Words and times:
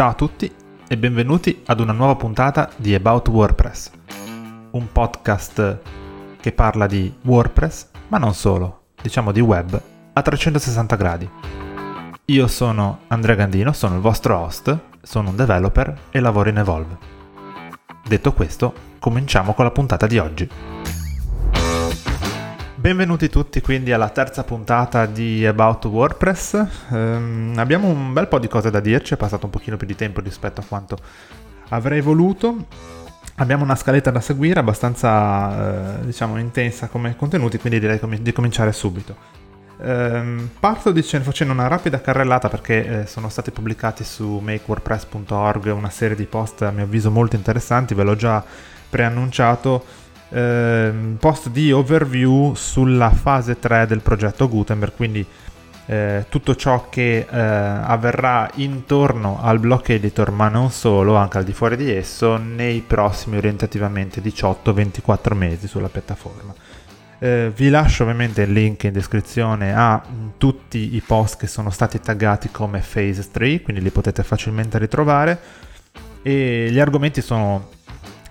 Ciao 0.00 0.08
a 0.08 0.14
tutti 0.14 0.50
e 0.88 0.96
benvenuti 0.96 1.60
ad 1.66 1.78
una 1.78 1.92
nuova 1.92 2.16
puntata 2.16 2.70
di 2.76 2.94
About 2.94 3.28
WordPress, 3.28 3.90
un 4.70 4.90
podcast 4.90 5.78
che 6.40 6.52
parla 6.52 6.86
di 6.86 7.12
WordPress, 7.22 7.88
ma 8.08 8.16
non 8.16 8.32
solo, 8.32 8.84
diciamo 9.02 9.30
di 9.30 9.40
web 9.40 9.78
a 10.14 10.22
360 10.22 10.96
gradi. 10.96 11.28
Io 12.24 12.46
sono 12.46 13.00
Andrea 13.08 13.34
Gandino, 13.34 13.74
sono 13.74 13.96
il 13.96 14.00
vostro 14.00 14.38
host, 14.38 14.74
sono 15.02 15.28
un 15.28 15.36
developer 15.36 15.94
e 16.08 16.20
lavoro 16.20 16.48
in 16.48 16.56
Evolve. 16.56 16.96
Detto 18.02 18.32
questo, 18.32 18.72
cominciamo 19.00 19.52
con 19.52 19.66
la 19.66 19.70
puntata 19.70 20.06
di 20.06 20.16
oggi. 20.16 20.48
Benvenuti 22.80 23.28
tutti 23.28 23.60
quindi 23.60 23.92
alla 23.92 24.08
terza 24.08 24.42
puntata 24.42 25.04
di 25.04 25.44
About 25.44 25.84
WordPress. 25.84 26.66
Um, 26.88 27.52
abbiamo 27.58 27.88
un 27.88 28.14
bel 28.14 28.26
po' 28.26 28.38
di 28.38 28.48
cose 28.48 28.70
da 28.70 28.80
dirci, 28.80 29.12
è 29.12 29.16
passato 29.18 29.44
un 29.44 29.50
pochino 29.50 29.76
più 29.76 29.86
di 29.86 29.94
tempo 29.94 30.22
rispetto 30.22 30.62
a 30.62 30.64
quanto 30.66 30.96
avrei 31.68 32.00
voluto. 32.00 32.68
Abbiamo 33.34 33.64
una 33.64 33.74
scaletta 33.74 34.10
da 34.10 34.22
seguire 34.22 34.60
abbastanza 34.60 35.98
eh, 35.98 36.06
diciamo 36.06 36.38
intensa 36.38 36.88
come 36.88 37.16
contenuti, 37.16 37.58
quindi 37.58 37.80
direi 37.80 38.00
com- 38.00 38.16
di 38.16 38.32
cominciare 38.32 38.72
subito. 38.72 39.14
Um, 39.76 40.48
parto 40.58 40.90
dicendo, 40.90 41.26
facendo 41.26 41.52
una 41.52 41.66
rapida 41.66 42.00
carrellata 42.00 42.48
perché 42.48 43.02
eh, 43.02 43.06
sono 43.06 43.28
stati 43.28 43.50
pubblicati 43.50 44.04
su 44.04 44.40
makewordpress.org 44.42 45.66
una 45.66 45.90
serie 45.90 46.16
di 46.16 46.24
post 46.24 46.62
a 46.62 46.70
mio 46.70 46.84
avviso 46.84 47.10
molto 47.10 47.36
interessanti, 47.36 47.92
ve 47.92 48.04
l'ho 48.04 48.16
già 48.16 48.42
preannunciato 48.88 50.08
eh, 50.30 50.92
post 51.18 51.48
di 51.50 51.72
overview 51.72 52.54
sulla 52.54 53.10
fase 53.10 53.58
3 53.58 53.86
del 53.86 54.00
progetto 54.00 54.48
Gutenberg, 54.48 54.94
quindi 54.94 55.26
eh, 55.86 56.26
tutto 56.28 56.54
ciò 56.54 56.88
che 56.88 57.26
eh, 57.28 57.36
avverrà 57.36 58.48
intorno 58.54 59.40
al 59.42 59.58
block 59.58 59.88
editor, 59.88 60.30
ma 60.30 60.48
non 60.48 60.70
solo, 60.70 61.16
anche 61.16 61.38
al 61.38 61.44
di 61.44 61.52
fuori 61.52 61.76
di 61.76 61.90
esso, 61.90 62.36
nei 62.36 62.80
prossimi 62.80 63.38
orientativamente 63.38 64.22
18-24 64.22 65.34
mesi 65.34 65.66
sulla 65.66 65.88
piattaforma. 65.88 66.54
Eh, 67.18 67.50
vi 67.54 67.68
lascio 67.68 68.04
ovviamente 68.04 68.42
il 68.42 68.52
link 68.52 68.84
in 68.84 68.92
descrizione 68.92 69.74
a 69.74 70.00
tutti 70.38 70.94
i 70.94 71.02
post 71.04 71.38
che 71.38 71.48
sono 71.48 71.70
stati 71.70 72.00
taggati 72.00 72.50
come 72.52 72.78
Phase 72.78 73.28
3, 73.30 73.60
quindi 73.60 73.82
li 73.82 73.90
potete 73.90 74.22
facilmente 74.22 74.78
ritrovare. 74.78 75.38
E 76.22 76.68
gli 76.70 76.78
argomenti 76.78 77.20
sono 77.20 77.68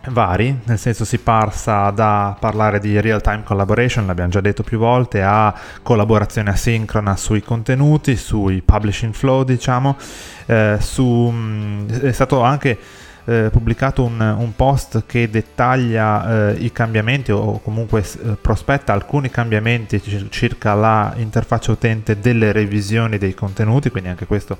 vari, 0.10 0.60
nel 0.66 0.78
senso 0.78 1.06
si 1.06 1.18
passa 1.18 1.90
da 1.92 2.36
parlare 2.40 2.80
di 2.80 3.00
real 3.00 3.22
time 3.22 3.44
collaboration, 3.44 4.06
l'abbiamo 4.06 4.30
già 4.30 4.42
detto 4.42 4.64
più 4.64 4.78
volte, 4.78 5.22
a 5.22 5.54
collaborazione 5.82 6.50
asincrona 6.50 7.16
sui 7.16 7.42
contenuti, 7.42 8.16
sui 8.16 8.62
publishing 8.62 9.14
flow, 9.14 9.44
diciamo, 9.44 9.98
eh, 10.46 10.78
su, 10.80 11.30
mm, 11.32 11.90
è 11.90 12.12
stato 12.12 12.42
anche 12.42 12.78
eh, 13.26 13.50
pubblicato 13.52 14.04
un, 14.04 14.20
un, 14.20 14.56
post 14.56 15.04
che 15.06 15.30
dettaglia 15.30 16.50
eh, 16.50 16.64
i 16.64 16.72
cambiamenti 16.72 17.32
o 17.32 17.60
comunque 17.60 18.02
eh, 18.02 18.38
prospetta 18.42 18.92
alcuni 18.92 19.30
cambiamenti 19.30 20.02
circa 20.30 20.74
la 20.74 21.14
interfaccia 21.16 21.72
utente 21.72 22.20
delle 22.20 22.52
revisioni 22.52 23.18
dei 23.18 23.36
contenuti, 23.36 23.92
quindi 23.92 24.10
anche 24.10 24.26
questo 24.26 24.58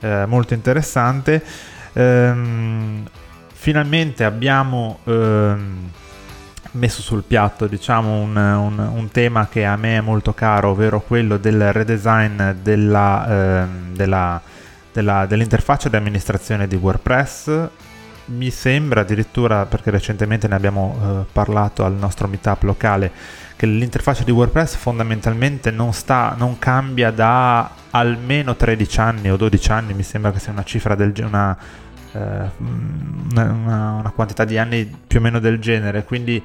eh, 0.00 0.24
molto 0.26 0.54
interessante. 0.54 1.42
Ehm, 1.92 3.04
finalmente 3.68 4.24
abbiamo 4.24 5.00
ehm, 5.04 5.90
messo 6.70 7.02
sul 7.02 7.22
piatto 7.22 7.66
diciamo 7.66 8.18
un, 8.18 8.34
un, 8.34 8.78
un, 8.78 9.10
tema 9.10 9.46
che 9.46 9.66
a 9.66 9.76
me 9.76 9.98
è 9.98 10.00
molto 10.00 10.32
caro, 10.32 10.70
ovvero 10.70 11.02
quello 11.02 11.36
del 11.36 11.70
redesign 11.70 12.52
della, 12.62 13.26
ehm, 13.28 13.94
della, 13.94 14.40
della, 14.90 15.26
dell'interfaccia 15.26 15.90
di 15.90 15.96
amministrazione 15.96 16.66
di 16.66 16.76
WordPress. 16.76 17.68
Mi 18.30 18.48
sembra 18.48 19.02
addirittura, 19.02 19.66
perché 19.66 19.90
recentemente 19.90 20.48
ne 20.48 20.54
abbiamo 20.54 20.98
eh, 20.98 21.30
parlato 21.30 21.84
al 21.84 21.92
nostro 21.92 22.26
meetup 22.26 22.62
locale, 22.62 23.10
che 23.54 23.66
l'interfaccia 23.66 24.24
di 24.24 24.30
WordPress 24.30 24.76
fondamentalmente 24.76 25.70
non, 25.70 25.92
sta, 25.92 26.34
non 26.38 26.58
cambia 26.58 27.10
da 27.10 27.70
almeno 27.90 28.56
13 28.56 29.00
anni 29.00 29.30
o 29.30 29.36
12 29.36 29.70
anni, 29.72 29.92
mi 29.92 30.02
sembra 30.02 30.32
che 30.32 30.38
sia 30.38 30.52
una 30.52 30.64
cifra 30.64 30.94
del 30.94 31.12
genere 31.12 31.86
una, 32.12 33.52
una, 33.52 34.12
quantità 34.14 34.44
di 34.44 34.56
anni 34.58 34.84
più 35.06 35.18
o 35.18 35.22
meno 35.22 35.38
del 35.38 35.58
genere, 35.58 36.04
quindi 36.04 36.42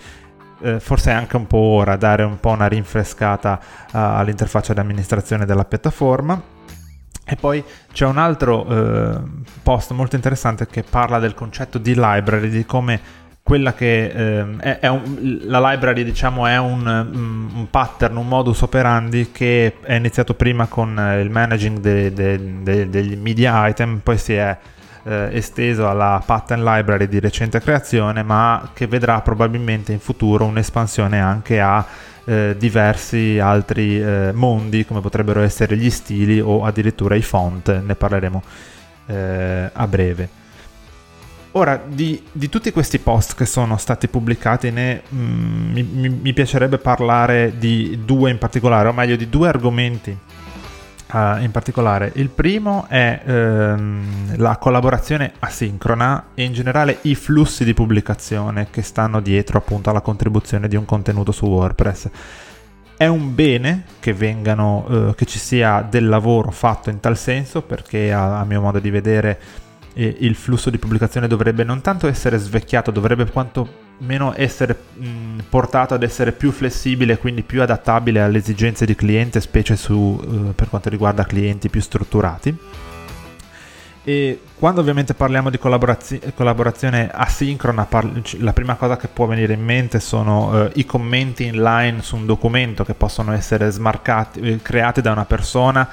eh, 0.61 0.79
forse 0.79 1.11
è 1.11 1.13
anche 1.13 1.35
un 1.35 1.47
po' 1.47 1.57
ora 1.57 1.95
dare 1.95 2.23
un 2.23 2.39
po' 2.39 2.49
una 2.49 2.67
rinfrescata 2.67 3.59
uh, 3.61 3.97
all'interfaccia 3.97 4.73
di 4.73 4.79
amministrazione 4.79 5.45
della 5.45 5.65
piattaforma. 5.65 6.41
E 7.25 7.35
poi 7.37 7.63
c'è 7.93 8.05
un 8.05 8.17
altro 8.17 8.67
eh, 8.67 9.21
post 9.63 9.91
molto 9.91 10.17
interessante 10.17 10.67
che 10.67 10.83
parla 10.83 11.19
del 11.19 11.33
concetto 11.33 11.77
di 11.77 11.93
library, 11.95 12.49
di 12.49 12.65
come 12.65 12.99
quella 13.41 13.73
che 13.73 14.05
eh, 14.07 14.57
è, 14.57 14.79
è 14.79 14.87
un, 14.87 15.39
la 15.43 15.71
library 15.71 16.03
diciamo 16.03 16.47
è 16.47 16.57
un, 16.57 16.85
un, 16.85 17.67
pattern, 17.69 18.17
un 18.17 18.27
modus 18.27 18.61
operandi 18.61 19.31
che 19.31 19.75
è 19.81 19.95
iniziato 19.95 20.33
prima 20.33 20.67
con 20.67 20.89
il 21.21 21.29
managing 21.29 21.79
de, 21.79 22.11
de, 22.13 22.61
de, 22.61 22.89
degli 22.89 23.15
media 23.15 23.67
item, 23.67 23.99
poi 24.03 24.17
si 24.17 24.33
è 24.33 24.57
eh, 25.03 25.29
esteso 25.31 25.89
alla 25.89 26.21
pattern 26.25 26.63
library 26.63 27.07
di 27.07 27.19
recente 27.19 27.59
creazione, 27.59 28.23
ma 28.23 28.69
che 28.73 28.87
vedrà 28.87 29.21
probabilmente 29.21 29.91
in 29.91 29.99
futuro 29.99 30.45
un'espansione 30.45 31.19
anche 31.19 31.59
a 31.59 31.85
eh, 32.25 32.55
diversi 32.57 33.39
altri 33.39 34.01
eh, 34.01 34.31
mondi, 34.33 34.85
come 34.85 35.01
potrebbero 35.01 35.41
essere 35.41 35.75
gli 35.75 35.89
stili 35.89 36.39
o 36.39 36.63
addirittura 36.63 37.15
i 37.15 37.21
font, 37.21 37.81
ne 37.85 37.95
parleremo 37.95 38.43
eh, 39.07 39.69
a 39.71 39.87
breve. 39.87 40.41
Ora, 41.55 41.79
di, 41.85 42.19
di, 42.31 42.49
tutti 42.49 42.71
questi 42.71 42.97
post 42.97 43.35
che 43.35 43.45
sono 43.45 43.77
stati 43.77 44.07
pubblicati, 44.07 44.71
ne, 44.71 45.03
mm, 45.13 45.71
mi, 45.71 46.09
mi, 46.09 46.33
piacerebbe 46.33 46.79
parlare 46.79 47.53
di 47.59 47.99
due 48.03 48.31
in 48.31 48.39
particolare, 48.39 48.87
o 48.87 48.91
meglio 48.91 49.15
di 49.15 49.29
due 49.29 49.49
argomenti 49.49 50.17
uh, 51.13 51.41
in 51.41 51.51
particolare. 51.51 52.11
Il 52.15 52.29
primo 52.29 52.85
è 52.89 53.21
ehm, 53.23 54.37
la 54.37 54.57
collaborazione 54.57 55.33
asincrona 55.39 56.25
e 56.33 56.43
in 56.43 56.53
generale 56.53 56.99
i 57.01 57.15
flussi 57.15 57.63
di 57.63 57.73
pubblicazione 57.73 58.67
che 58.69 58.81
stanno 58.81 59.21
dietro 59.21 59.57
appunto 59.57 59.89
alla 59.89 60.01
contribuzione 60.01 60.67
di 60.67 60.75
un 60.75 60.85
contenuto 60.85 61.31
su 61.31 61.45
WordPress. 61.45 62.09
È 62.95 63.05
un 63.05 63.33
bene 63.33 63.85
che, 63.99 64.13
vengano, 64.13 64.85
eh, 64.89 65.15
che 65.15 65.25
ci 65.25 65.39
sia 65.39 65.85
del 65.87 66.07
lavoro 66.07 66.51
fatto 66.51 66.89
in 66.89 66.99
tal 66.99 67.17
senso 67.17 67.61
perché 67.61 68.13
a, 68.13 68.39
a 68.39 68.45
mio 68.45 68.61
modo 68.61 68.79
di 68.79 68.89
vedere 68.89 69.39
eh, 69.93 70.15
il 70.19 70.35
flusso 70.35 70.69
di 70.69 70.77
pubblicazione 70.77 71.27
dovrebbe 71.27 71.63
non 71.63 71.81
tanto 71.81 72.07
essere 72.07 72.37
svecchiato, 72.37 72.91
dovrebbe 72.91 73.29
quanto 73.29 73.82
meno 73.99 74.33
essere 74.35 74.77
mh, 74.93 75.39
portato 75.49 75.93
ad 75.93 76.03
essere 76.03 76.31
più 76.31 76.51
flessibile, 76.51 77.17
quindi 77.17 77.43
più 77.43 77.61
adattabile 77.61 78.21
alle 78.21 78.39
esigenze 78.39 78.85
di 78.85 78.95
cliente, 78.95 79.39
specie 79.41 79.75
su, 79.75 79.93
uh, 79.93 80.53
per 80.55 80.69
quanto 80.69 80.89
riguarda 80.89 81.25
clienti 81.25 81.69
più 81.69 81.81
strutturati. 81.81 82.57
E 84.05 84.41
quando 84.59 84.81
ovviamente 84.81 85.13
parliamo 85.13 85.49
di 85.49 85.57
collaborazio- 85.57 86.19
collaborazione 86.35 87.09
asincrona, 87.09 87.85
parli- 87.85 88.41
la 88.41 88.51
prima 88.51 88.75
cosa 88.75 88.97
che 88.97 89.07
può 89.07 89.27
venire 89.27 89.53
in 89.53 89.63
mente 89.63 90.01
sono 90.01 90.65
uh, 90.65 90.69
i 90.73 90.85
commenti 90.85 91.45
inline 91.45 92.01
su 92.01 92.17
un 92.17 92.25
documento 92.25 92.83
che 92.83 92.95
possono 92.95 93.31
essere 93.31 93.67
eh, 93.67 94.59
creati 94.61 95.01
da 95.01 95.11
una 95.11 95.25
persona 95.25 95.87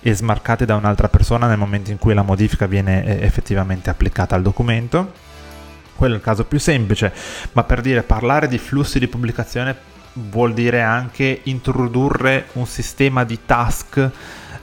e 0.00 0.12
smarcati 0.12 0.64
da 0.64 0.74
un'altra 0.74 1.08
persona 1.08 1.46
nel 1.46 1.58
momento 1.58 1.92
in 1.92 1.98
cui 1.98 2.12
la 2.12 2.22
modifica 2.22 2.66
viene 2.66 3.04
eh, 3.04 3.24
effettivamente 3.24 3.88
applicata 3.88 4.34
al 4.34 4.42
documento 4.42 5.30
quello 6.02 6.16
è 6.16 6.18
il 6.18 6.24
caso 6.24 6.46
più 6.46 6.58
semplice, 6.58 7.12
ma 7.52 7.62
per 7.62 7.80
dire 7.80 8.02
parlare 8.02 8.48
di 8.48 8.58
flussi 8.58 8.98
di 8.98 9.06
pubblicazione 9.06 9.76
vuol 10.14 10.52
dire 10.52 10.82
anche 10.82 11.42
introdurre 11.44 12.46
un 12.54 12.66
sistema 12.66 13.22
di 13.22 13.38
task 13.46 14.10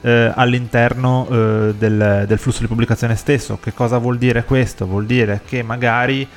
eh, 0.01 0.33
all'interno 0.35 1.25
eh, 1.29 1.75
del, 1.77 2.25
del, 2.27 2.37
flusso 2.37 2.59
di 2.59 2.67
pubblicazione 2.67 3.15
stesso. 3.15 3.57
Che 3.57 3.73
cosa 3.73 3.99
vuol 3.99 4.17
dire 4.17 4.43
questo? 4.43 4.85
Vuol 4.85 5.05
dire 5.05 5.39
che 5.45 5.63
magari 5.63 6.27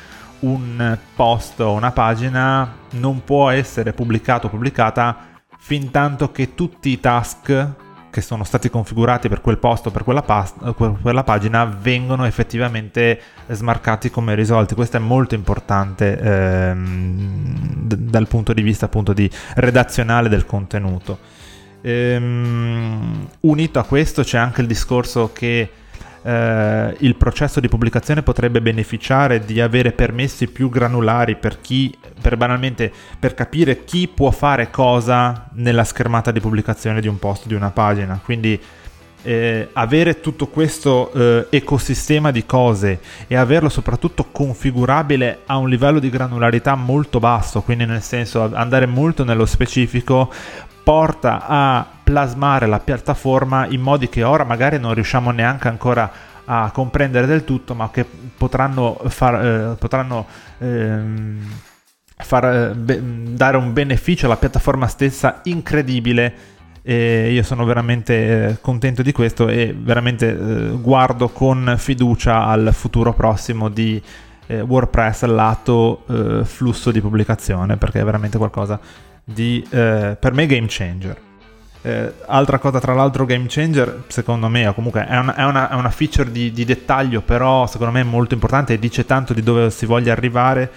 un 0.40 0.96
post 1.16 1.58
o 1.58 1.72
una 1.72 1.90
pagina 1.90 2.72
non 2.90 3.24
può 3.24 3.50
essere 3.50 3.92
pubblicato 3.92 4.46
o 4.46 4.50
pubblicata 4.50 5.40
fin 5.58 5.90
tanto 5.90 6.30
che 6.30 6.54
tutti 6.54 6.90
i 6.90 7.00
task 7.00 7.70
che 8.12 8.20
sono 8.20 8.44
stati 8.44 8.68
configurati 8.68 9.30
per 9.30 9.40
quel 9.40 9.56
posto, 9.56 9.90
per 9.90 10.04
quella, 10.04 10.20
pas- 10.20 10.52
quella 11.00 11.24
pagina, 11.24 11.64
vengono 11.64 12.26
effettivamente 12.26 13.18
smarcati 13.48 14.10
come 14.10 14.34
risolti. 14.34 14.74
Questo 14.74 14.98
è 14.98 15.00
molto 15.00 15.34
importante 15.34 16.18
ehm, 16.18 17.86
d- 17.86 17.94
dal 17.94 18.28
punto 18.28 18.52
di 18.52 18.60
vista 18.60 18.84
appunto 18.84 19.14
di 19.14 19.30
redazionale 19.54 20.28
del 20.28 20.44
contenuto. 20.44 21.18
Ehm, 21.80 23.28
unito 23.40 23.78
a 23.78 23.84
questo 23.84 24.22
c'è 24.22 24.36
anche 24.36 24.60
il 24.60 24.66
discorso 24.66 25.30
che 25.32 25.70
eh, 26.22 26.96
il 26.98 27.16
processo 27.16 27.60
di 27.60 27.68
pubblicazione 27.68 28.22
potrebbe 28.22 28.60
beneficiare 28.60 29.40
di 29.40 29.60
avere 29.60 29.92
permessi 29.92 30.48
più 30.48 30.68
granulari 30.68 31.36
per 31.36 31.60
chi, 31.60 31.96
per 32.20 32.36
banalmente, 32.36 32.92
per 33.18 33.34
capire 33.34 33.84
chi 33.84 34.08
può 34.08 34.30
fare 34.30 34.70
cosa 34.70 35.48
nella 35.54 35.84
schermata 35.84 36.30
di 36.30 36.40
pubblicazione 36.40 37.00
di 37.00 37.08
un 37.08 37.18
post, 37.18 37.46
di 37.46 37.54
una 37.54 37.70
pagina. 37.70 38.20
Quindi 38.22 38.60
eh, 39.22 39.68
avere 39.72 40.20
tutto 40.20 40.48
questo 40.48 41.12
eh, 41.12 41.46
ecosistema 41.50 42.30
di 42.30 42.44
cose 42.44 43.00
e 43.26 43.36
averlo 43.36 43.68
soprattutto 43.68 44.26
configurabile 44.30 45.40
a 45.46 45.56
un 45.56 45.68
livello 45.68 45.98
di 45.98 46.10
granularità 46.10 46.74
molto 46.74 47.20
basso, 47.20 47.62
quindi 47.62 47.84
nel 47.86 48.02
senso 48.02 48.50
andare 48.52 48.86
molto 48.86 49.24
nello 49.24 49.46
specifico, 49.46 50.32
porta 50.82 51.46
a 51.46 51.86
plasmare 52.12 52.66
la 52.66 52.78
piattaforma 52.78 53.66
in 53.68 53.80
modi 53.80 54.10
che 54.10 54.22
ora 54.22 54.44
magari 54.44 54.78
non 54.78 54.92
riusciamo 54.92 55.30
neanche 55.30 55.68
ancora 55.68 56.10
a 56.44 56.70
comprendere 56.70 57.26
del 57.26 57.44
tutto, 57.44 57.74
ma 57.74 57.88
che 57.90 58.04
potranno, 58.36 59.00
far, 59.06 59.44
eh, 59.44 59.76
potranno 59.78 60.26
ehm, 60.58 61.38
far, 62.16 62.44
eh, 62.44 62.74
be- 62.74 63.00
dare 63.34 63.56
un 63.56 63.72
beneficio 63.72 64.26
alla 64.26 64.36
piattaforma 64.36 64.86
stessa 64.88 65.40
incredibile 65.44 66.50
e 66.82 67.32
io 67.32 67.42
sono 67.44 67.64
veramente 67.64 68.48
eh, 68.48 68.60
contento 68.60 69.00
di 69.00 69.12
questo 69.12 69.48
e 69.48 69.74
veramente 69.74 70.28
eh, 70.28 70.76
guardo 70.78 71.30
con 71.30 71.76
fiducia 71.78 72.44
al 72.44 72.70
futuro 72.72 73.14
prossimo 73.14 73.68
di 73.68 74.02
WordPress 74.48 75.22
lato 75.24 76.04
flusso 76.42 76.90
di 76.90 77.00
pubblicazione 77.00 77.78
perché 77.78 78.00
è 78.00 78.04
veramente 78.04 78.36
qualcosa 78.36 78.78
di 79.24 79.64
per 79.70 80.32
me 80.32 80.44
game 80.46 80.66
changer. 80.68 81.30
Eh, 81.84 82.12
altra 82.26 82.58
cosa, 82.58 82.78
tra 82.78 82.94
l'altro, 82.94 83.24
game 83.24 83.46
changer, 83.48 84.04
secondo 84.06 84.48
me, 84.48 84.66
o 84.68 84.74
comunque 84.74 85.04
è 85.06 85.18
una, 85.18 85.34
è 85.34 85.44
una, 85.44 85.68
è 85.68 85.74
una 85.74 85.90
feature 85.90 86.30
di, 86.30 86.52
di, 86.52 86.64
dettaglio, 86.64 87.22
però 87.22 87.66
secondo 87.66 87.92
me 87.92 88.00
è 88.00 88.04
molto 88.04 88.34
importante 88.34 88.74
e 88.74 88.78
dice 88.78 89.04
tanto 89.04 89.34
di 89.34 89.42
dove 89.42 89.68
si 89.70 89.84
voglia 89.84 90.12
arrivare 90.12 90.70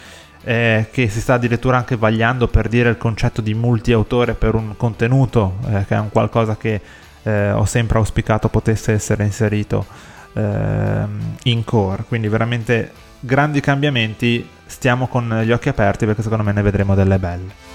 eh, 0.43 0.87
che 0.91 1.07
si 1.07 1.21
sta 1.21 1.35
addirittura 1.35 1.77
anche 1.77 1.95
vagliando 1.95 2.47
per 2.47 2.67
dire 2.67 2.89
il 2.89 2.97
concetto 2.97 3.41
di 3.41 3.53
multi-autore 3.53 4.33
per 4.33 4.55
un 4.55 4.75
contenuto, 4.75 5.57
eh, 5.67 5.85
che 5.85 5.95
è 5.95 5.99
un 5.99 6.09
qualcosa 6.09 6.57
che 6.57 6.81
eh, 7.23 7.51
ho 7.51 7.65
sempre 7.65 7.99
auspicato 7.99 8.49
potesse 8.49 8.91
essere 8.93 9.23
inserito 9.23 9.85
ehm, 10.33 11.37
in 11.43 11.63
core. 11.63 12.03
Quindi 12.07 12.27
veramente 12.27 12.91
grandi 13.19 13.59
cambiamenti, 13.59 14.47
stiamo 14.65 15.07
con 15.07 15.41
gli 15.43 15.51
occhi 15.51 15.69
aperti 15.69 16.05
perché 16.05 16.21
secondo 16.21 16.43
me 16.43 16.51
ne 16.51 16.61
vedremo 16.61 16.95
delle 16.95 17.19
belle. 17.19 17.74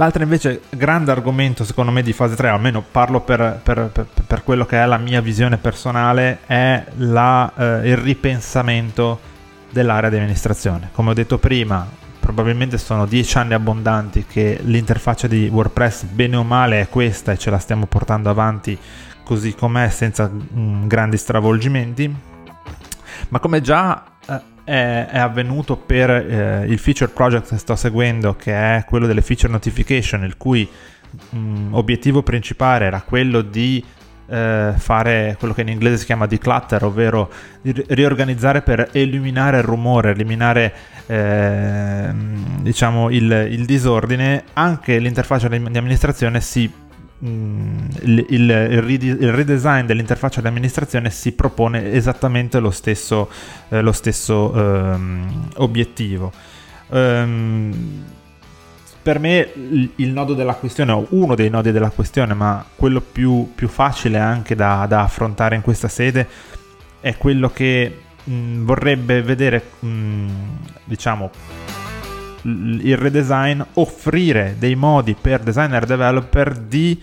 L'altro 0.00 0.22
invece 0.22 0.62
grande 0.70 1.10
argomento 1.10 1.62
secondo 1.62 1.92
me 1.92 2.00
di 2.00 2.14
fase 2.14 2.34
3, 2.34 2.48
almeno 2.48 2.82
parlo 2.82 3.20
per, 3.20 3.60
per, 3.62 3.90
per, 3.92 4.06
per 4.26 4.42
quello 4.44 4.64
che 4.64 4.80
è 4.82 4.86
la 4.86 4.96
mia 4.96 5.20
visione 5.20 5.58
personale, 5.58 6.38
è 6.46 6.86
la, 6.96 7.52
eh, 7.54 7.90
il 7.90 7.98
ripensamento 7.98 9.20
dell'area 9.70 10.08
di 10.08 10.16
amministrazione. 10.16 10.88
Come 10.92 11.10
ho 11.10 11.12
detto 11.12 11.36
prima, 11.36 11.86
probabilmente 12.18 12.78
sono 12.78 13.04
dieci 13.04 13.36
anni 13.36 13.52
abbondanti 13.52 14.24
che 14.24 14.58
l'interfaccia 14.62 15.26
di 15.26 15.50
WordPress 15.52 16.04
bene 16.04 16.36
o 16.36 16.44
male 16.44 16.80
è 16.80 16.88
questa 16.88 17.32
e 17.32 17.36
ce 17.36 17.50
la 17.50 17.58
stiamo 17.58 17.84
portando 17.84 18.30
avanti 18.30 18.78
così 19.22 19.54
com'è 19.54 19.90
senza 19.90 20.28
mh, 20.28 20.46
mm, 20.58 20.86
grandi 20.86 21.18
stravolgimenti. 21.18 22.16
Ma 23.28 23.38
come 23.38 23.60
già 23.60 24.02
eh, 24.26 24.40
è, 24.70 25.08
è, 25.10 25.18
avvenuto 25.18 25.76
per 25.76 26.10
eh, 26.10 26.64
il 26.68 26.78
feature 26.78 27.10
project 27.10 27.48
che 27.48 27.58
sto 27.58 27.74
seguendo, 27.74 28.36
che 28.36 28.52
è 28.52 28.84
quello 28.86 29.08
delle 29.08 29.20
feature 29.20 29.52
notification, 29.52 30.22
il 30.22 30.36
cui 30.36 30.68
mh, 31.30 31.36
mm, 31.36 31.74
obiettivo 31.74 32.22
principale 32.22 32.84
era 32.84 33.00
quello 33.02 33.42
di 33.42 33.84
eh, 34.28 34.72
fare 34.76 35.34
quello 35.40 35.54
che 35.54 35.62
in 35.62 35.68
inglese 35.70 35.96
si 35.96 36.04
chiama 36.04 36.26
declutter, 36.26 36.84
ovvero 36.84 37.28
riorganizzare 37.62 38.62
per 38.62 38.90
eliminare 38.92 39.58
il 39.58 39.64
rumore, 39.64 40.10
eliminare 40.10 40.72
eh, 41.06 42.10
diciamo 42.60 43.10
il, 43.10 43.48
il, 43.50 43.64
disordine, 43.64 44.44
anche 44.52 45.00
l'interfaccia 45.00 45.48
di 45.48 45.56
amministrazione 45.56 46.40
si 46.40 46.70
mm, 46.72 46.89
il, 47.22 48.24
il, 48.28 48.50
il, 48.50 49.32
redesign 49.32 49.84
dell'interfaccia 49.84 50.40
di 50.40 50.46
amministrazione 50.46 51.10
si 51.10 51.32
propone 51.32 51.92
esattamente 51.92 52.60
lo 52.60 52.70
stesso, 52.70 53.28
eh, 53.68 53.82
lo 53.82 53.92
stesso 53.92 54.54
ehm, 54.54 55.48
obiettivo. 55.56 56.32
Um, 56.88 58.04
per 59.02 59.18
me 59.18 59.50
il, 59.96 60.10
nodo 60.10 60.34
della 60.34 60.54
questione, 60.54 60.92
o 60.92 61.06
uno 61.10 61.34
dei 61.34 61.48
nodi 61.48 61.72
della 61.72 61.90
questione, 61.90 62.34
ma 62.34 62.64
quello 62.74 63.00
più, 63.00 63.52
più 63.54 63.68
facile 63.68 64.18
anche 64.18 64.54
da, 64.54 64.86
da, 64.86 65.02
affrontare 65.02 65.56
in 65.56 65.62
questa 65.62 65.88
sede, 65.88 66.28
è 67.00 67.16
quello 67.16 67.50
che 67.50 67.98
mh, 68.24 68.64
vorrebbe 68.64 69.22
vedere, 69.22 69.62
mh, 69.80 70.26
diciamo, 70.84 71.30
il 72.42 72.96
redesign 72.96 73.60
offrire 73.74 74.56
dei 74.58 74.74
modi 74.74 75.14
per 75.20 75.40
designer 75.40 75.84
developer 75.84 76.56
di 76.56 77.00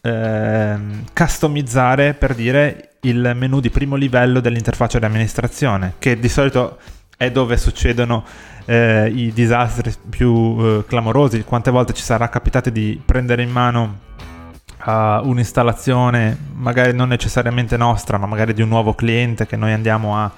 eh, 0.00 0.76
customizzare, 1.14 2.14
per 2.14 2.34
dire, 2.34 2.90
il 3.02 3.32
menu 3.34 3.60
di 3.60 3.70
primo 3.70 3.96
livello 3.96 4.40
dell'interfaccia 4.40 4.98
di 4.98 5.04
amministrazione, 5.04 5.94
che 5.98 6.18
di 6.18 6.28
solito 6.28 6.78
è 7.16 7.30
dove 7.30 7.56
succedono 7.56 8.24
eh, 8.64 9.10
i 9.12 9.32
disastri 9.32 9.92
più 10.08 10.56
eh, 10.60 10.84
clamorosi. 10.86 11.42
Quante 11.44 11.70
volte 11.70 11.92
ci 11.92 12.02
sarà 12.02 12.28
capitato 12.28 12.70
di 12.70 13.00
prendere 13.04 13.42
in 13.42 13.50
mano 13.50 14.06
uh, 14.84 15.26
un'installazione, 15.26 16.36
magari 16.54 16.94
non 16.94 17.08
necessariamente 17.08 17.76
nostra, 17.76 18.18
ma 18.18 18.26
magari 18.26 18.54
di 18.54 18.62
un 18.62 18.68
nuovo 18.68 18.94
cliente 18.94 19.46
che 19.46 19.56
noi 19.56 19.72
andiamo 19.72 20.16
a 20.16 20.30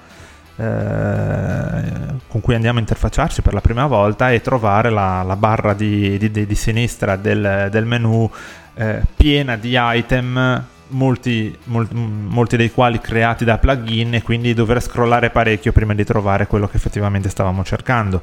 con 0.55 2.39
cui 2.41 2.55
andiamo 2.55 2.77
a 2.77 2.81
interfacciarci 2.81 3.41
per 3.41 3.53
la 3.53 3.61
prima 3.61 3.87
volta 3.87 4.31
e 4.31 4.41
trovare 4.41 4.89
la, 4.89 5.23
la 5.23 5.35
barra 5.35 5.73
di, 5.73 6.17
di, 6.17 6.45
di, 6.45 6.55
sinistra 6.55 7.15
del, 7.15 7.67
del 7.71 7.85
menu 7.85 8.29
eh, 8.75 9.01
piena 9.15 9.55
di 9.55 9.75
item 9.75 10.65
molti, 10.91 11.55
molti, 11.65 11.95
molti, 11.95 12.57
dei 12.57 12.71
quali 12.71 12.99
creati 12.99 13.43
da 13.43 13.57
plugin 13.57 14.15
e 14.15 14.21
quindi 14.21 14.53
dover 14.53 14.81
scrollare 14.81 15.29
parecchio 15.29 15.71
prima 15.71 15.93
di 15.93 16.03
trovare 16.03 16.47
quello 16.47 16.67
che 16.67 16.77
effettivamente 16.77 17.29
stavamo 17.29 17.63
cercando. 17.63 18.21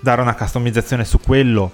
Dare 0.00 0.20
una 0.20 0.34
customizzazione 0.34 1.04
su 1.04 1.20
quello, 1.20 1.70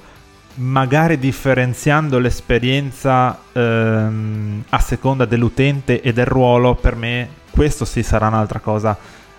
magari 0.54 1.18
differenziando 1.18 2.18
l'esperienza 2.18 3.38
ehm, 3.52 4.64
a 4.68 4.78
seconda 4.80 5.24
dell'utente 5.24 6.00
e 6.00 6.12
del 6.12 6.26
ruolo, 6.26 6.74
per 6.74 6.94
me 6.94 7.28
questo 7.50 7.84
sì 7.84 8.02
sarà 8.02 8.28
un'altra 8.28 8.58
cosa 8.58 8.96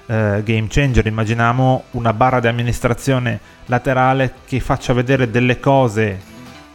eh, 0.09 0.41
game 0.43 0.65
changer. 0.67 1.05
Immaginiamo 1.05 1.83
una 1.91 2.13
barra 2.13 2.39
di 2.39 2.47
amministrazione 2.47 3.39
laterale 3.67 4.33
che 4.47 4.59
faccia 4.59 4.91
vedere 4.93 5.29
delle 5.29 5.59
cose 5.59 6.19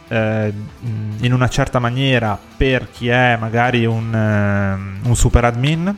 eh, 0.07 0.53
in 1.19 1.33
una 1.33 1.49
certa 1.49 1.79
maniera 1.79 2.39
per 2.55 2.89
chi 2.89 3.09
è 3.09 3.35
magari 3.37 3.85
un, 3.85 4.13
uh, 4.13 5.07
un 5.07 5.15
super 5.15 5.43
admin, 5.43 5.93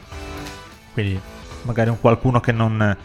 quindi 0.94 1.20
magari 1.64 1.90
un 1.90 2.00
qualcuno 2.00 2.40
che 2.40 2.52
non, 2.52 2.98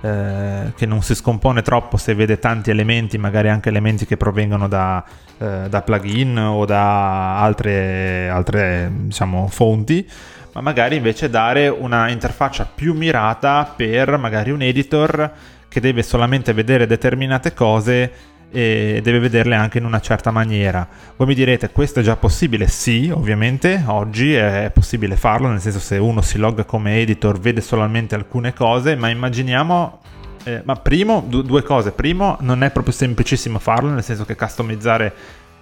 eh, 0.00 0.72
che 0.76 0.86
non 0.86 1.02
si 1.02 1.14
scompone 1.14 1.62
troppo 1.62 1.96
se 1.96 2.14
vede 2.14 2.38
tanti 2.38 2.70
elementi, 2.70 3.18
magari 3.18 3.48
anche 3.48 3.70
elementi 3.70 4.06
che 4.06 4.16
provengono 4.16 4.68
da, 4.68 5.02
eh, 5.38 5.66
da 5.68 5.82
plugin 5.82 6.38
o 6.38 6.64
da 6.64 7.40
altre, 7.40 8.28
altre 8.28 8.90
diciamo, 8.92 9.48
fonti, 9.48 10.08
ma 10.54 10.60
magari 10.60 10.96
invece 10.96 11.30
dare 11.30 11.68
una 11.68 12.10
interfaccia 12.10 12.68
più 12.72 12.94
mirata 12.94 13.72
per 13.74 14.16
magari 14.18 14.50
un 14.50 14.62
editor 14.62 15.30
che 15.68 15.80
deve 15.80 16.02
solamente 16.02 16.52
vedere 16.52 16.86
determinate 16.86 17.54
cose 17.54 18.12
e 18.50 19.00
deve 19.02 19.18
vederle 19.18 19.54
anche 19.54 19.78
in 19.78 19.86
una 19.86 20.00
certa 20.00 20.30
maniera. 20.30 20.86
Voi 21.16 21.26
mi 21.26 21.34
direte, 21.34 21.70
questo 21.70 22.00
è 22.00 22.02
già 22.02 22.16
possibile? 22.16 22.66
Sì, 22.68 23.10
ovviamente, 23.10 23.82
oggi 23.86 24.34
è 24.34 24.70
possibile 24.72 25.16
farlo, 25.16 25.48
nel 25.48 25.60
senso 25.60 25.78
se 25.78 25.96
uno 25.96 26.20
si 26.20 26.36
logga 26.36 26.64
come 26.64 26.98
editor 26.98 27.40
vede 27.40 27.62
solamente 27.62 28.14
alcune 28.14 28.52
cose, 28.52 28.94
ma 28.94 29.08
immaginiamo... 29.08 30.00
Eh, 30.44 30.60
ma 30.64 30.74
primo, 30.74 31.24
du- 31.26 31.42
due 31.42 31.62
cose. 31.62 31.92
Primo, 31.92 32.36
non 32.40 32.62
è 32.62 32.70
proprio 32.70 32.92
semplicissimo 32.92 33.58
farlo, 33.58 33.88
nel 33.90 34.02
senso 34.02 34.24
che 34.24 34.34
customizzare 34.34 35.14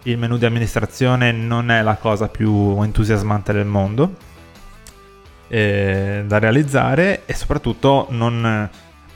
il 0.04 0.18
menu 0.18 0.38
di 0.38 0.47
amministrazione 0.47 1.30
non 1.30 1.70
è 1.70 1.82
la 1.82 1.97
cosa 1.97 2.28
più 2.28 2.82
entusiasmante 2.82 3.52
del 3.52 3.66
mondo 3.66 4.28
eh, 5.50 6.25
da 6.26 6.38
realizzare 6.38 7.23
e 7.26 7.35
soprattutto 7.35 8.07
non 8.11 8.69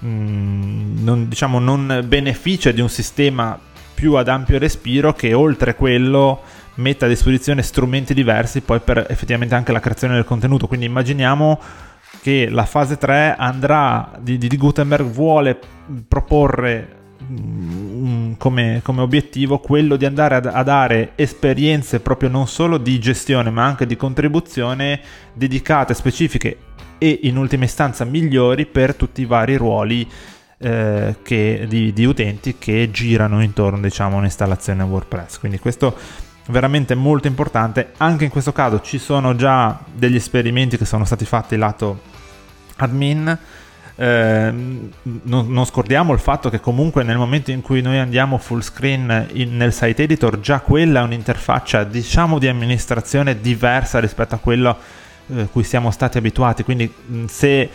Mm, 0.05 1.03
non, 1.03 1.29
diciamo, 1.29 1.59
non 1.59 2.05
beneficia 2.07 2.71
di 2.73 2.83
un 2.83 2.91
sistema 2.91 3.59
più 3.95 4.15
ad 4.15 4.29
ampio 4.29 4.59
respiro 4.59 5.15
che 5.15 5.33
oltre 5.33 5.75
quello 5.77 6.43
metta 6.75 7.07
a 7.07 7.09
disposizione 7.09 7.63
strumenti 7.63 8.13
diversi 8.13 8.61
poi 8.61 8.81
per 8.81 9.07
effettivamente 9.09 9.55
anche 9.55 9.73
la 9.73 9.81
creazione 9.81 10.15
del 10.15 10.25
contenuto. 10.25 10.67
Quindi 10.67 10.87
immaginiamo 10.87 11.59
che 12.21 12.49
la 12.51 12.67
fase 12.67 12.99
3 12.99 13.35
andrà 13.39 14.13
di, 14.19 14.37
di 14.37 14.57
Gutenberg 14.57 15.07
vuole 15.07 15.59
proporre 16.07 17.03
come, 18.39 18.81
come, 18.83 19.01
obiettivo 19.01 19.59
quello 19.59 19.97
di 19.97 20.05
andare 20.05 20.37
a, 20.37 20.63
dare 20.63 21.13
esperienze 21.15 22.01
proprio 22.01 22.29
non 22.29 22.47
solo 22.47 22.79
di 22.79 22.99
gestione 22.99 23.51
ma 23.51 23.65
anche 23.65 23.87
di 23.87 23.97
contribuzione 23.97 25.01
dedicate, 25.33 25.95
specifiche 25.95 26.59
e 26.99 27.21
in 27.23 27.37
ultima 27.37 27.65
istanza 27.65 28.05
migliori 28.05 28.67
per 28.67 28.95
tutti 28.95 29.23
i 29.23 29.27
vari 29.27 29.57
ruoli 29.57 30.09
eh, 30.59 31.17
che, 31.23 31.67
di, 31.69 31.93
di, 31.93 32.05
utenti 32.05 32.57
che 32.59 32.91
girano 32.91 33.43
intorno 33.43 33.81
diciamo, 33.81 34.17
un'installazione 34.17 34.83
WordPress. 34.83 35.39
Quindi 35.39 35.59
questo 35.59 35.97
veramente 36.49 36.95
molto 36.95 37.27
importante. 37.27 37.93
Anche 37.99 38.25
in 38.25 38.31
questo 38.31 38.53
caso 38.53 38.81
ci 38.81 38.99
sono 38.99 39.35
già 39.35 39.79
degli 39.93 40.17
esperimenti 40.17 40.77
che 40.77 40.85
sono 40.85 41.05
stati 41.05 41.25
fatti 41.25 41.57
lato 41.57 42.01
admin. 42.77 43.39
Eh, 43.97 44.53
non, 44.53 45.47
non, 45.49 45.65
scordiamo 45.65 46.13
il 46.13 46.19
fatto 46.19 46.51
che 46.51 46.59
comunque 46.59 47.05
nel 47.05 47.17
momento 47.17 47.53
in 47.53 47.63
cui 47.63 47.81
noi 47.81 47.99
andiamo 47.99 48.39
full 48.39 48.61
screen 48.61 49.29
in, 49.35 49.57
nel 49.57 49.73
site 49.73 50.03
editor 50.03 50.41
già 50.41 50.59
quella 50.59 50.99
è 50.99 51.03
un'interfaccia 51.05 51.85
diciamo 51.85 52.41
di 52.41 52.49
amministrazione 52.49 53.41
diversa 53.41 54.01
rispetto 54.01 54.35
a 54.35 54.39
quello 54.39 54.77
eh, 55.29 55.47
cui 55.53 55.63
siamo 55.63 55.93
stati 55.93 56.19
abituati 56.19 56.65
quindi 56.65 56.93
se 57.27 57.71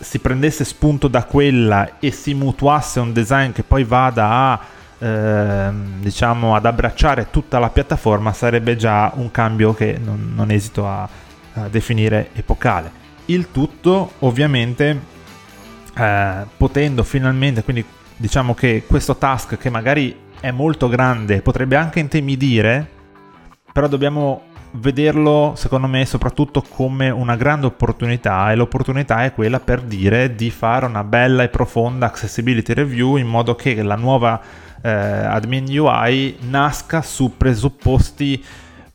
si 0.00 0.18
prendesse 0.20 0.64
spunto 0.64 1.06
da 1.06 1.24
quella 1.24 1.98
e 1.98 2.12
si 2.12 2.32
mutuasse 2.32 3.00
un 3.00 3.12
design 3.12 3.52
che 3.52 3.62
poi 3.62 3.84
vada 3.84 4.30
a 4.30 4.60
Ehm, 5.00 6.00
diciamo 6.00 6.56
ad 6.56 6.66
abbracciare 6.66 7.28
tutta 7.30 7.60
la 7.60 7.70
piattaforma 7.70 8.32
sarebbe 8.32 8.74
già 8.74 9.12
un 9.14 9.30
cambio 9.30 9.72
che 9.72 9.96
non, 10.02 10.32
non 10.34 10.50
esito 10.50 10.88
a, 10.88 11.08
a, 11.54 11.68
definire 11.68 12.30
epocale. 12.32 12.90
Il 13.26 13.52
tutto 13.52 14.14
ovviamente 14.20 15.16
eh, 15.98 16.46
potendo 16.56 17.02
finalmente, 17.02 17.62
quindi 17.64 17.84
diciamo 18.16 18.54
che 18.54 18.84
questo 18.86 19.16
task 19.16 19.58
che 19.58 19.70
magari 19.70 20.16
è 20.40 20.50
molto 20.50 20.88
grande 20.88 21.42
potrebbe 21.42 21.76
anche 21.76 22.00
intimidire, 22.00 22.86
però 23.72 23.88
dobbiamo 23.88 24.42
vederlo 24.72 25.54
secondo 25.56 25.86
me 25.86 26.04
soprattutto 26.04 26.62
come 26.62 27.08
una 27.08 27.36
grande 27.36 27.66
opportunità 27.66 28.52
e 28.52 28.54
l'opportunità 28.54 29.24
è 29.24 29.32
quella 29.32 29.60
per 29.60 29.80
dire 29.80 30.34
di 30.34 30.50
fare 30.50 30.84
una 30.84 31.04
bella 31.04 31.42
e 31.42 31.48
profonda 31.48 32.06
accessibility 32.06 32.74
review 32.74 33.16
in 33.16 33.26
modo 33.26 33.54
che 33.54 33.82
la 33.82 33.94
nuova 33.94 34.40
eh, 34.82 34.90
admin 34.90 35.78
UI 35.78 36.36
nasca 36.40 37.02
su 37.02 37.36
presupposti 37.36 38.44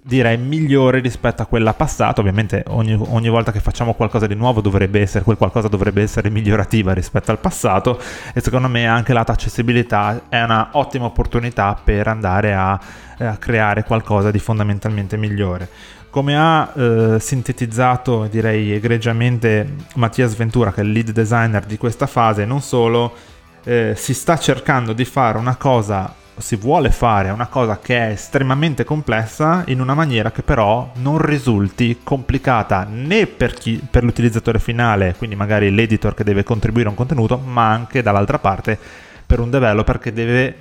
direi 0.06 0.38
migliori 0.38 1.00
rispetto 1.00 1.42
a 1.42 1.46
quella 1.46 1.74
passata. 1.74 2.20
Ovviamente 2.20 2.64
ogni, 2.68 2.94
ogni, 2.94 3.30
volta 3.30 3.52
che 3.52 3.60
facciamo 3.60 3.94
qualcosa 3.94 4.28
di 4.28 4.36
nuovo 4.36 4.62
dovrebbe 4.62 5.00
essere, 5.02 5.24
quel 5.24 5.38
qualcosa 5.38 5.70
dovrebbe 5.70 6.02
essere 6.02 6.30
migliorativa 6.30 6.94
rispetto 6.94 7.32
al 7.32 7.40
passato 7.40 8.00
e 8.34 8.42
secondo 8.42 8.68
me 8.68 8.86
anche 8.86 9.14
lato 9.14 9.32
accessibilità 9.32 10.24
è 10.28 10.42
una 10.42 10.70
ottima 10.74 11.06
opportunità 11.06 11.80
per 11.82 12.08
andare 12.08 12.54
a, 12.54 12.80
eh, 13.18 13.26
a 13.26 13.38
creare 13.38 13.84
qualcosa 13.84 14.30
di 14.30 14.40
fondamentalmente 14.40 15.18
migliore. 15.18 15.70
Come 16.10 16.38
ha 16.38 16.72
eh, 16.76 17.20
sintetizzato 17.20 18.28
direi 18.30 18.74
egregiamente 18.74 19.68
Mattias 19.96 20.36
Ventura, 20.36 20.72
che 20.72 20.82
è 20.82 20.84
il 20.84 20.92
lead 20.92 21.10
designer 21.10 21.66
di 21.66 21.78
questa 21.78 22.06
fase, 22.06 22.46
non 22.46 22.62
solo 22.62 23.16
eh, 23.64 23.94
si 23.96 24.14
sta 24.14 24.38
cercando 24.38 24.94
di 24.94 25.06
fare 25.06 25.40
una 25.40 25.56
cosa, 25.56 26.14
si 26.38 26.56
vuole 26.56 26.90
fare 26.92 27.30
una 27.30 27.48
cosa 27.48 27.80
che 27.80 27.98
è 27.98 28.12
estremamente 28.12 28.84
complessa 28.84 29.64
in 29.68 29.80
una 29.80 29.94
maniera 29.94 30.32
che 30.32 30.42
però 30.42 30.92
non 30.96 31.18
risulti 31.18 32.00
complicata 32.04 32.86
né 32.90 33.28
per, 33.28 33.54
chi, 33.54 33.82
per 33.90 34.04
l'utilizzatore 34.04 34.60
finale, 34.60 35.16
quindi 35.18 35.36
magari 35.36 35.72
l'editor 35.72 36.14
che 36.14 36.24
deve 36.24 36.44
contribuire 36.44 36.88
a 36.88 36.92
un 36.92 36.98
contenuto, 36.98 37.38
ma 37.38 37.70
anche 37.70 38.02
dall'altra 38.02 38.40
parte 38.40 38.78
per 39.26 39.40
un 39.40 39.50
developer 39.50 40.00
che 40.00 40.14
deve 40.14 40.56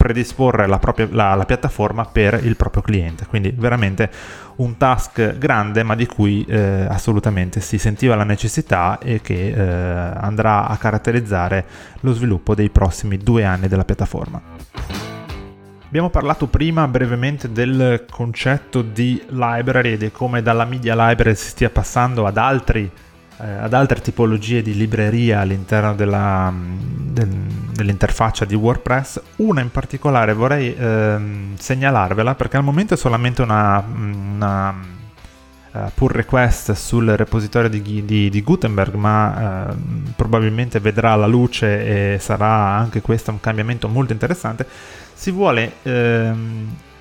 predisporre 0.00 0.66
la, 0.66 0.78
propria, 0.78 1.06
la, 1.10 1.34
la, 1.34 1.44
piattaforma 1.44 2.06
per 2.06 2.40
il 2.42 2.56
proprio 2.56 2.80
cliente. 2.80 3.26
Quindi 3.26 3.50
veramente 3.54 4.10
un 4.56 4.78
task 4.78 5.36
grande 5.36 5.82
ma 5.82 5.94
di 5.94 6.06
cui 6.06 6.42
eh, 6.48 6.86
assolutamente 6.88 7.60
si 7.60 7.76
sentiva 7.76 8.14
la 8.14 8.24
necessità 8.24 8.98
e 8.98 9.20
che 9.20 9.48
eh, 9.48 9.60
andrà 9.60 10.66
a 10.68 10.76
caratterizzare 10.78 11.66
lo 12.00 12.14
sviluppo 12.14 12.54
dei 12.54 12.70
prossimi 12.70 13.18
due 13.18 13.44
anni 13.44 13.68
della 13.68 13.84
piattaforma. 13.84 15.09
Abbiamo 15.90 16.08
parlato 16.08 16.46
prima 16.46 16.86
brevemente 16.86 17.50
del 17.50 18.04
concetto 18.08 18.80
di 18.80 19.20
library 19.26 19.94
e 19.94 19.96
di 19.96 20.12
come 20.12 20.40
dalla 20.40 20.64
media 20.64 20.94
library 20.94 21.34
si 21.34 21.48
stia 21.48 21.68
passando 21.68 22.26
ad 22.26 22.36
altri 22.36 22.88
eh, 23.38 23.44
ad 23.44 23.74
altre 23.74 24.00
tipologie 24.00 24.62
di 24.62 24.76
libreria 24.76 25.40
all'interno 25.40 25.96
della, 25.96 26.54
del, 26.54 27.26
dell'interfaccia 27.26 28.44
di 28.44 28.54
WordPress. 28.54 29.20
Una 29.38 29.62
in 29.62 29.72
particolare 29.72 30.32
vorrei 30.32 30.72
ehm, 30.72 31.56
segnalarvela 31.56 32.36
perché 32.36 32.56
al 32.56 32.62
momento 32.62 32.94
è 32.94 32.96
solamente 32.96 33.42
una, 33.42 33.84
una 33.84 34.98
Uh, 35.72 35.88
pull 35.94 36.08
request 36.08 36.72
sul 36.72 37.06
repositorio 37.10 37.68
di, 37.68 38.04
di, 38.04 38.28
di 38.28 38.42
Gutenberg, 38.42 38.92
ma 38.94 39.68
uh, 39.70 39.76
probabilmente 40.16 40.80
vedrà 40.80 41.14
la 41.14 41.28
luce 41.28 42.14
e 42.14 42.18
sarà 42.18 42.74
anche 42.74 43.00
questo 43.00 43.30
un 43.30 43.38
cambiamento 43.38 43.86
molto 43.86 44.12
interessante. 44.12 44.66
Si 45.20 45.30
vuole 45.32 45.74
uh, 45.82 46.32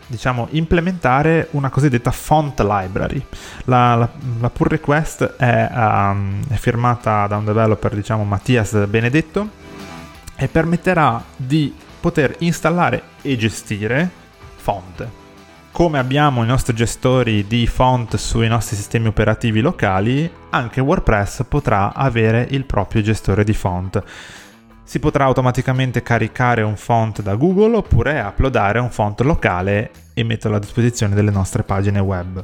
diciamo, 0.08 0.50
implementare 0.52 1.48
una 1.52 1.70
cosiddetta 1.70 2.12
font 2.12 2.60
library. 2.60 3.26
La, 3.64 3.96
la, 3.96 4.10
la 4.42 4.50
pull 4.50 4.68
request 4.68 5.38
è, 5.38 5.70
um, 5.74 6.42
è, 6.50 6.56
firmata 6.56 7.28
da 7.28 7.38
un 7.38 7.46
developer, 7.46 7.96
diciamo, 7.96 8.26
Mattias 8.26 8.76
Benedetto, 8.88 9.48
e 10.36 10.50
permetterà 10.50 11.24
di 11.34 11.74
poter 12.02 12.36
installare 12.40 13.04
e 13.22 13.38
gestire 13.38 14.10
font. 14.58 15.08
Come 15.72 15.98
abbiamo 15.98 16.44
i 16.44 16.46
nostri 16.46 16.76
gestori 16.76 17.48
di 17.48 17.68
font 17.68 18.18
sui 18.18 18.50
nostri 18.50 18.76
sistemi 18.76 19.08
operativi 19.08 19.62
locali, 19.62 20.30
anche 20.50 20.82
WordPress 20.82 21.46
potrà 21.48 21.94
avere 21.94 22.46
il 22.50 22.66
proprio 22.66 23.02
gestore 23.02 23.46
di 23.46 23.54
font 23.54 24.04
si 24.90 24.98
potrà 24.98 25.26
automaticamente 25.26 26.02
caricare 26.02 26.64
un 26.64 26.76
font 26.76 27.22
da 27.22 27.36
Google 27.36 27.76
oppure 27.76 28.22
uploadare 28.22 28.80
un 28.80 28.90
font 28.90 29.22
locale 29.22 29.92
e 30.16 30.24
metterlo 30.24 30.58
a 30.58 30.60
disposizione 30.60 31.14
delle 31.14 31.30
nostre 31.30 31.62
pagine 31.62 32.00
web. 32.00 32.44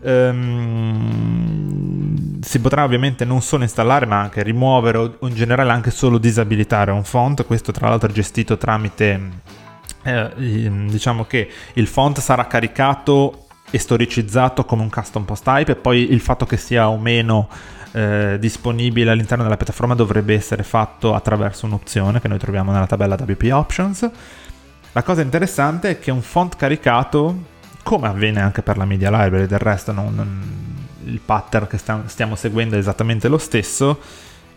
Um, 0.00 1.32
si 2.42 2.60
potrà 2.60 2.84
ovviamente 2.84 3.24
non 3.24 3.40
solo 3.40 3.62
installare 3.62 4.04
ma 4.04 4.20
anche 4.20 4.42
rimuovere 4.42 4.98
o 4.98 5.16
in 5.20 5.34
generale 5.34 5.70
anche 5.70 5.90
solo 5.90 6.18
disabilitare 6.18 6.90
un 6.90 7.04
font, 7.04 7.46
questo 7.46 7.72
tra 7.72 7.88
l'altro 7.88 8.10
è 8.10 8.12
gestito 8.12 8.58
tramite 8.58 9.30
eh, 10.02 10.30
diciamo 10.90 11.24
che 11.24 11.48
il 11.72 11.86
font 11.86 12.20
sarà 12.20 12.46
caricato 12.46 13.46
e 13.70 13.78
storicizzato 13.78 14.66
come 14.66 14.82
un 14.82 14.90
custom 14.90 15.24
post 15.24 15.42
type 15.42 15.72
e 15.72 15.76
poi 15.76 16.12
il 16.12 16.20
fatto 16.20 16.44
che 16.44 16.58
sia 16.58 16.90
o 16.90 16.98
meno 16.98 17.48
eh, 17.92 18.36
disponibile 18.38 19.10
all'interno 19.10 19.42
della 19.42 19.56
piattaforma 19.56 19.94
dovrebbe 19.94 20.34
essere 20.34 20.62
fatto 20.62 21.14
attraverso 21.14 21.66
un'opzione 21.66 22.20
che 22.20 22.28
noi 22.28 22.38
troviamo 22.38 22.72
nella 22.72 22.86
tabella 22.86 23.16
WP 23.18 23.48
Options. 23.52 24.10
La 24.92 25.02
cosa 25.02 25.22
interessante 25.22 25.90
è 25.90 25.98
che 25.98 26.10
un 26.10 26.22
font 26.22 26.56
caricato, 26.56 27.44
come 27.82 28.08
avviene 28.08 28.40
anche 28.40 28.62
per 28.62 28.76
la 28.76 28.84
Media 28.84 29.10
Library, 29.10 29.46
del 29.46 29.58
resto 29.58 29.92
non, 29.92 30.14
non, 30.14 30.76
il 31.04 31.20
pattern 31.24 31.66
che 31.66 31.78
stiamo 31.78 32.34
seguendo 32.34 32.74
è 32.74 32.78
esattamente 32.78 33.28
lo 33.28 33.38
stesso, 33.38 34.00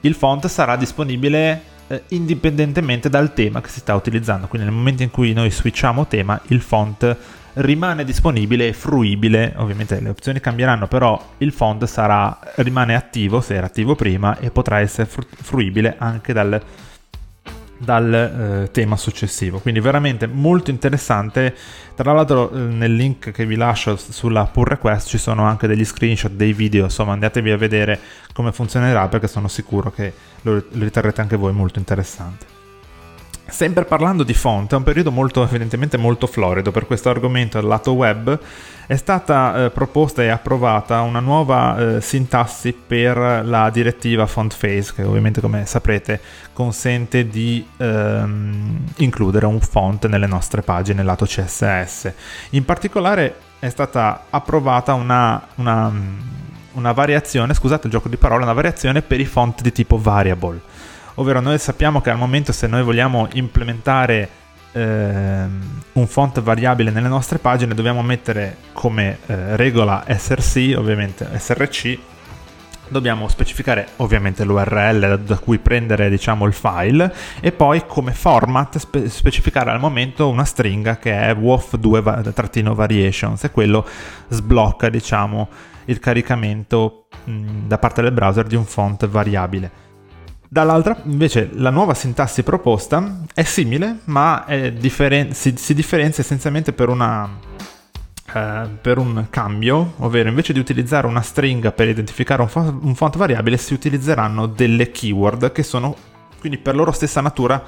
il 0.02 0.16
font 0.16 0.48
sarà 0.48 0.76
disponibile 0.76 1.62
eh, 1.88 2.04
indipendentemente 2.10 3.10
dal 3.10 3.34
tema 3.34 3.62
che 3.62 3.70
si 3.70 3.80
sta 3.80 3.94
utilizzando. 3.94 4.48
Quindi 4.48 4.68
nel 4.68 4.76
momento 4.76 5.04
in 5.04 5.12
cui 5.12 5.34
noi 5.34 5.52
switchiamo 5.52 6.08
tema, 6.08 6.40
il 6.48 6.62
font 6.62 7.18
rimane 7.54 8.04
disponibile 8.04 8.68
e 8.68 8.74
fruibile. 8.74 9.54
Ovviamente 9.58 10.00
le 10.00 10.10
opzioni 10.10 10.40
cambieranno, 10.40 10.88
però 10.88 11.34
il 11.38 11.52
font 11.52 11.84
sarà, 11.86 12.40
rimane 12.56 12.96
attivo 12.96 13.42
se 13.42 13.56
era 13.56 13.68
attivo 13.68 13.96
prima 13.96 14.38
e 14.40 14.52
potrà 14.52 14.80
essere 14.80 15.08
fruibile 15.08 15.96
anche 15.98 16.34
dal, 16.34 16.62
dal 17.78 18.14
eh, 18.14 18.72
tema 18.72 18.96
successivo. 18.96 19.60
Quindi 19.60 19.80
veramente 19.80 20.28
molto 20.28 20.70
interessante. 20.70 21.56
Tra 21.96 22.14
l'altro 22.14 22.52
eh, 22.52 22.58
nel 22.58 22.94
link 22.94 23.32
che 23.32 23.46
vi 23.46 23.56
lascio 23.56 23.96
sulla 23.98 24.46
pull 24.46 24.66
request 24.66 25.10
ci 25.10 25.18
sono 25.18 25.44
anche 25.44 25.68
degli 25.68 25.86
screenshot, 25.86 26.32
dei 26.32 26.54
video, 26.54 26.86
insomma 26.86 27.14
andatevi 27.14 27.52
a 27.52 27.58
vedere 27.58 28.00
come 28.34 28.52
funzionerà 28.52 29.08
perché 29.08 29.28
sono 29.28 29.48
sicuro 29.48 29.92
che 29.92 30.14
lo, 30.44 30.64
riterrete 30.72 31.22
anche 31.22 31.36
voi 31.36 31.54
molto 31.54 31.80
interessante. 31.80 32.61
Sempre 33.52 33.84
parlando 33.84 34.24
di 34.24 34.34
font, 34.34 34.72
è 34.72 34.78
un 34.78 34.84
periodo 34.84 35.12
molto, 35.12 35.44
evidentemente 35.44 35.98
molto 35.98 36.26
florido 36.26 36.72
per 36.72 36.88
questo 36.88 37.10
argomento 37.10 37.58
al 37.58 37.66
lato 37.66 37.92
web. 37.92 38.40
È 38.88 38.96
stata 38.96 39.66
eh, 39.66 39.70
proposta 39.70 40.24
e 40.24 40.30
approvata 40.30 41.02
una 41.02 41.20
nuova 41.20 41.78
eh, 41.78 42.02
sintassi 42.02 42.74
per 42.74 43.18
la 43.44 43.70
direttiva 43.70 44.26
Font 44.26 44.56
Phase, 44.58 44.94
che 44.96 45.04
ovviamente, 45.04 45.42
come 45.42 45.66
saprete, 45.66 46.22
consente 46.54 47.28
di 47.28 47.66
ehm, 47.76 48.86
includere 48.98 49.46
un 49.46 49.60
font 49.60 50.08
nelle 50.08 50.28
nostre 50.28 50.62
pagine 50.62 51.04
lato 51.04 51.26
CSS. 51.26 52.12
In 52.52 52.64
particolare 52.64 53.36
è 53.60 53.70
stata 53.70 54.28
approvata 54.30 54.94
una, 54.94 55.46
una, 55.56 55.92
una 56.72 56.92
variazione, 56.94 57.54
scusate 57.54 57.88
il 57.88 57.94
gioco 57.94 58.08
di 58.08 58.18
parole, 58.18 58.44
una 58.44 58.54
variazione 58.54 59.02
per 59.02 59.20
i 59.20 59.26
font 59.26 59.62
di 59.62 59.74
tipo 59.74 59.98
variable 59.98 60.71
ovvero 61.16 61.40
noi 61.40 61.58
sappiamo 61.58 62.02
che 62.02 62.10
al 62.10 62.18
momento 62.18 62.52
se 62.52 62.68
noi 62.68 62.84
vogliamo 62.84 63.30
implementare 63.34 64.30
eh, 64.72 65.46
un 65.94 66.08
font 66.08 66.42
variabile 66.42 66.92
nelle 66.92 67.10
nostre 67.10 67.40
pagine 67.40 67.74
dobbiamo 67.74 68.02
mettere 68.02 68.58
come 68.74 69.20
eh, 69.26 69.56
regola 69.56 70.04
src, 70.08 70.76
ovviamente 70.78 71.28
src, 71.38 71.98
dobbiamo 72.88 73.28
specificare 73.30 73.90
ovviamente 73.98 74.44
l'URL 74.44 75.20
da 75.20 75.38
cui 75.38 75.60
prendere 75.60 76.10
diciamo 76.10 76.46
il 76.46 76.54
file 76.54 77.14
e 77.40 77.52
poi 77.52 77.84
come 77.88 78.12
format 78.12 78.78
spe- 78.78 79.10
specificare 79.10 79.72
al 79.72 79.80
momento 79.80 80.30
una 80.30 80.44
stringa 80.44 80.98
che 80.98 81.14
è 81.14 81.34
wof2-variations 81.34 83.46
e 83.46 83.52
quello 83.52 83.88
sblocca 84.28 84.90
diciamo 84.90 85.48
il 85.86 86.00
caricamento 86.00 87.06
mh, 87.24 87.68
da 87.68 87.78
parte 87.78 88.02
del 88.02 88.12
browser 88.12 88.46
di 88.46 88.56
un 88.56 88.66
font 88.66 89.08
variabile. 89.08 89.91
Dall'altra 90.54 91.00
invece 91.06 91.50
la 91.54 91.70
nuova 91.70 91.94
sintassi 91.94 92.44
proposta 92.44 93.22
è 93.34 93.44
simile 93.44 94.00
ma 94.08 94.44
è 94.44 94.74
differen- 94.74 95.32
si, 95.32 95.54
si 95.56 95.74
differenzia 95.74 96.24
essenzialmente 96.24 96.74
per 96.74 96.90
una 96.90 97.40
eh, 98.34 98.68
per 98.82 98.98
un 98.98 99.28
cambio, 99.30 99.94
ovvero 100.00 100.28
invece 100.28 100.52
di 100.52 100.60
utilizzare 100.60 101.08
una 101.08 101.22
stringa 101.22 101.72
per 101.72 101.88
identificare 101.88 102.42
un, 102.42 102.50
fo- 102.50 102.80
un 102.82 102.96
font 102.96 103.16
variabile, 103.16 103.56
si 103.56 103.74
utilizzeranno 103.74 104.46
delle 104.46 104.92
keyword 104.92 105.54
che 105.54 105.64
sono 105.64 105.96
quindi 106.42 106.58
per 106.58 106.76
loro 106.76 106.92
stessa 106.92 107.22
natura 107.22 107.64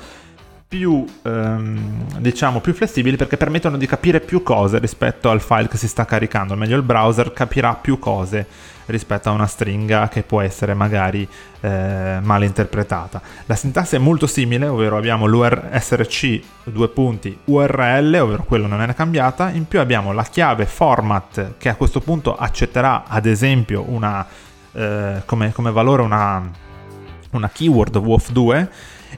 più, 0.68 1.06
ehm, 1.22 2.20
diciamo, 2.20 2.60
più 2.60 2.74
flessibili 2.74 3.16
perché 3.16 3.38
permettono 3.38 3.78
di 3.78 3.86
capire 3.86 4.20
più 4.20 4.44
cose 4.44 4.80
rispetto 4.80 5.30
al 5.30 5.40
file 5.40 5.70
che 5.70 5.78
si 5.78 5.88
sta 5.88 6.04
caricando, 6.04 6.52
o 6.54 6.58
meglio 6.58 6.76
il 6.76 6.84
browser 6.84 7.32
capirà 7.32 7.76
più 7.76 7.98
cose 7.98 8.46
rispetto 8.88 9.30
a 9.30 9.32
una 9.32 9.48
stringa 9.48 10.08
che 10.08 10.24
può 10.24 10.42
essere 10.42 10.74
magari 10.74 11.28
eh, 11.62 12.20
mal 12.22 12.44
interpretata. 12.44 13.22
La 13.46 13.56
sintassi 13.56 13.96
è 13.96 14.00
molto 14.00 14.28
simile, 14.28 14.68
ovvero 14.68 14.98
abbiamo 14.98 15.26
l'SRC 15.26 16.42
due 16.66 16.90
punti 16.90 17.38
URL, 17.46 18.20
ovvero 18.22 18.44
quello 18.44 18.68
non 18.68 18.82
è 18.82 18.94
cambiata, 18.94 19.50
in 19.50 19.68
più 19.68 19.80
abbiamo 19.80 20.12
la 20.12 20.24
chiave 20.24 20.66
format 20.66 21.54
che 21.58 21.70
a 21.70 21.76
questo 21.76 22.00
punto 22.00 22.36
accetterà 22.36 23.04
ad 23.08 23.26
esempio 23.26 23.86
una, 23.88 24.26
eh, 24.74 25.22
come, 25.26 25.52
come, 25.52 25.72
valore 25.72 26.02
una, 26.02 26.50
una 27.32 27.50
keyword 27.50 27.98
WOF2 27.98 28.68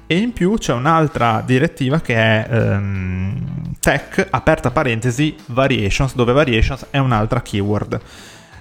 e 0.07 0.17
in 0.17 0.33
più 0.33 0.55
c'è 0.55 0.73
un'altra 0.73 1.41
direttiva 1.43 1.99
che 1.99 2.15
è 2.15 2.47
ehm, 2.49 3.73
tech 3.79 4.27
aperta 4.29 4.69
parentesi 4.69 5.35
variations 5.47 6.13
dove 6.15 6.31
variations 6.33 6.87
è 6.91 6.97
un'altra 6.97 7.41
keyword 7.41 7.99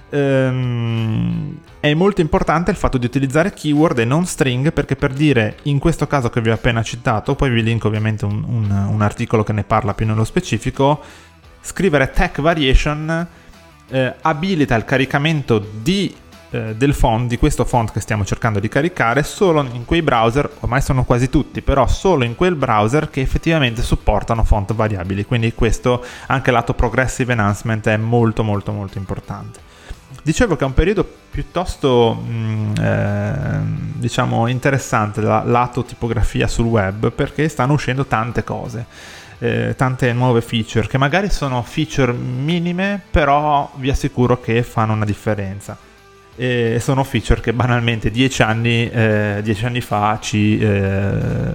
ehm, 0.09 1.57
è 1.79 1.93
molto 1.93 2.21
importante 2.21 2.71
il 2.71 2.77
fatto 2.77 2.97
di 2.97 3.05
utilizzare 3.05 3.53
keyword 3.53 3.99
e 3.99 4.05
non 4.05 4.25
string 4.25 4.71
perché 4.73 4.95
per 4.95 5.13
dire 5.13 5.57
in 5.63 5.79
questo 5.79 6.07
caso 6.07 6.29
che 6.29 6.41
vi 6.41 6.49
ho 6.49 6.53
appena 6.53 6.81
citato, 6.81 7.35
poi 7.35 7.49
vi 7.49 7.61
linko 7.61 7.87
ovviamente 7.87 8.25
un, 8.25 8.43
un, 8.43 8.71
un 8.71 9.01
articolo 9.01 9.43
che 9.43 9.53
ne 9.53 9.63
parla 9.63 9.93
più 9.93 10.05
nello 10.05 10.23
specifico, 10.23 11.01
scrivere 11.61 12.11
tech 12.11 12.41
variation 12.41 13.27
eh, 13.87 14.13
abilita 14.21 14.75
il 14.75 14.85
caricamento 14.85 15.59
di, 15.59 16.15
eh, 16.49 16.75
del 16.75 16.93
font, 16.93 17.27
di 17.27 17.37
questo 17.37 17.65
font 17.65 17.91
che 17.91 17.99
stiamo 17.99 18.25
cercando 18.25 18.59
di 18.59 18.67
caricare 18.67 19.23
solo 19.23 19.61
in 19.61 19.85
quei 19.85 20.01
browser, 20.01 20.49
ormai 20.61 20.81
sono 20.81 21.03
quasi 21.03 21.29
tutti, 21.29 21.61
però 21.61 21.87
solo 21.87 22.23
in 22.23 22.35
quel 22.35 22.55
browser 22.55 23.09
che 23.09 23.21
effettivamente 23.21 23.83
supportano 23.83 24.43
font 24.43 24.73
variabili, 24.73 25.25
quindi 25.25 25.53
questo 25.53 26.03
anche 26.27 26.51
lato 26.51 26.73
progressive 26.73 27.33
enhancement 27.33 27.87
è 27.87 27.97
molto 27.97 28.43
molto 28.43 28.71
molto 28.71 28.97
importante. 28.97 29.64
Dicevo 30.23 30.55
che 30.55 30.63
è 30.63 30.67
un 30.67 30.73
periodo 30.73 31.07
piuttosto, 31.29 32.13
mh, 32.13 32.31
mm, 32.31 32.73
eh, 32.79 33.59
diciamo, 33.93 34.47
interessante 34.47 35.21
da 35.21 35.43
lato 35.43 35.83
tipografia 35.83 36.47
sul 36.47 36.65
web 36.65 37.11
perché 37.11 37.47
stanno 37.47 37.73
uscendo 37.73 38.05
tante 38.05 38.43
cose. 38.43 38.85
Eh, 39.39 39.73
tante 39.75 40.13
nuove 40.13 40.39
feature 40.39 40.87
che 40.87 40.97
magari 40.97 41.29
sono 41.29 41.61
feature 41.61 42.13
minime 42.13 43.01
però 43.11 43.69
vi 43.75 43.89
assicuro 43.89 44.39
che 44.39 44.63
fanno 44.63 44.93
una 44.93 45.03
differenza 45.03 45.77
e 46.37 46.79
sono 46.81 47.03
feature 47.03 47.39
che 47.39 47.53
banalmente 47.53 48.11
dieci 48.11 48.41
anni, 48.41 48.89
eh, 48.89 49.39
dieci 49.41 49.65
anni 49.65 49.79
fa 49.79 50.19
ci, 50.21 50.57
eh, 50.57 51.49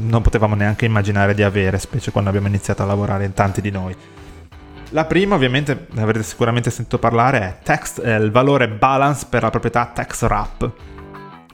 non 0.00 0.22
potevamo 0.22 0.56
neanche 0.56 0.84
immaginare 0.86 1.34
di 1.34 1.42
avere 1.42 1.78
specie 1.78 2.10
quando 2.10 2.30
abbiamo 2.30 2.48
iniziato 2.48 2.82
a 2.82 2.86
lavorare 2.86 3.24
in 3.24 3.32
tanti 3.32 3.60
di 3.60 3.70
noi 3.70 3.94
la 4.94 5.06
prima, 5.06 5.34
ovviamente, 5.34 5.88
ne 5.90 6.02
avrete 6.02 6.22
sicuramente 6.22 6.70
sentito 6.70 7.00
parlare, 7.00 7.40
è, 7.40 7.58
text, 7.64 8.00
è 8.00 8.14
il 8.14 8.30
valore 8.30 8.68
balance 8.68 9.26
per 9.28 9.42
la 9.42 9.50
proprietà 9.50 9.86
text 9.86 10.22
wrap, 10.22 10.70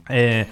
e, 0.07 0.47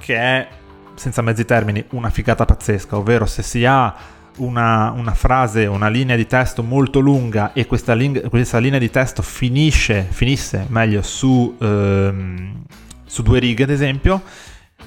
che 0.00 0.16
è, 0.16 0.48
senza 0.96 1.22
mezzi 1.22 1.44
termini, 1.44 1.84
una 1.90 2.10
figata 2.10 2.44
pazzesca, 2.44 2.96
ovvero 2.96 3.24
se 3.24 3.42
si 3.42 3.64
ha 3.64 3.94
una, 4.38 4.90
una, 4.90 5.14
frase, 5.14 5.66
una 5.66 5.86
linea 5.86 6.16
di 6.16 6.26
testo 6.26 6.64
molto 6.64 6.98
lunga 6.98 7.52
e 7.52 7.66
questa, 7.66 7.94
ling- 7.94 8.28
questa 8.30 8.58
linea 8.58 8.80
di 8.80 8.90
testo 8.90 9.22
finisce, 9.22 10.04
finisse 10.10 10.66
meglio 10.68 11.02
su, 11.02 11.56
ehm, 11.56 12.64
su 13.06 13.22
due 13.22 13.38
righe 13.38 13.62
ad 13.62 13.70
esempio, 13.70 14.22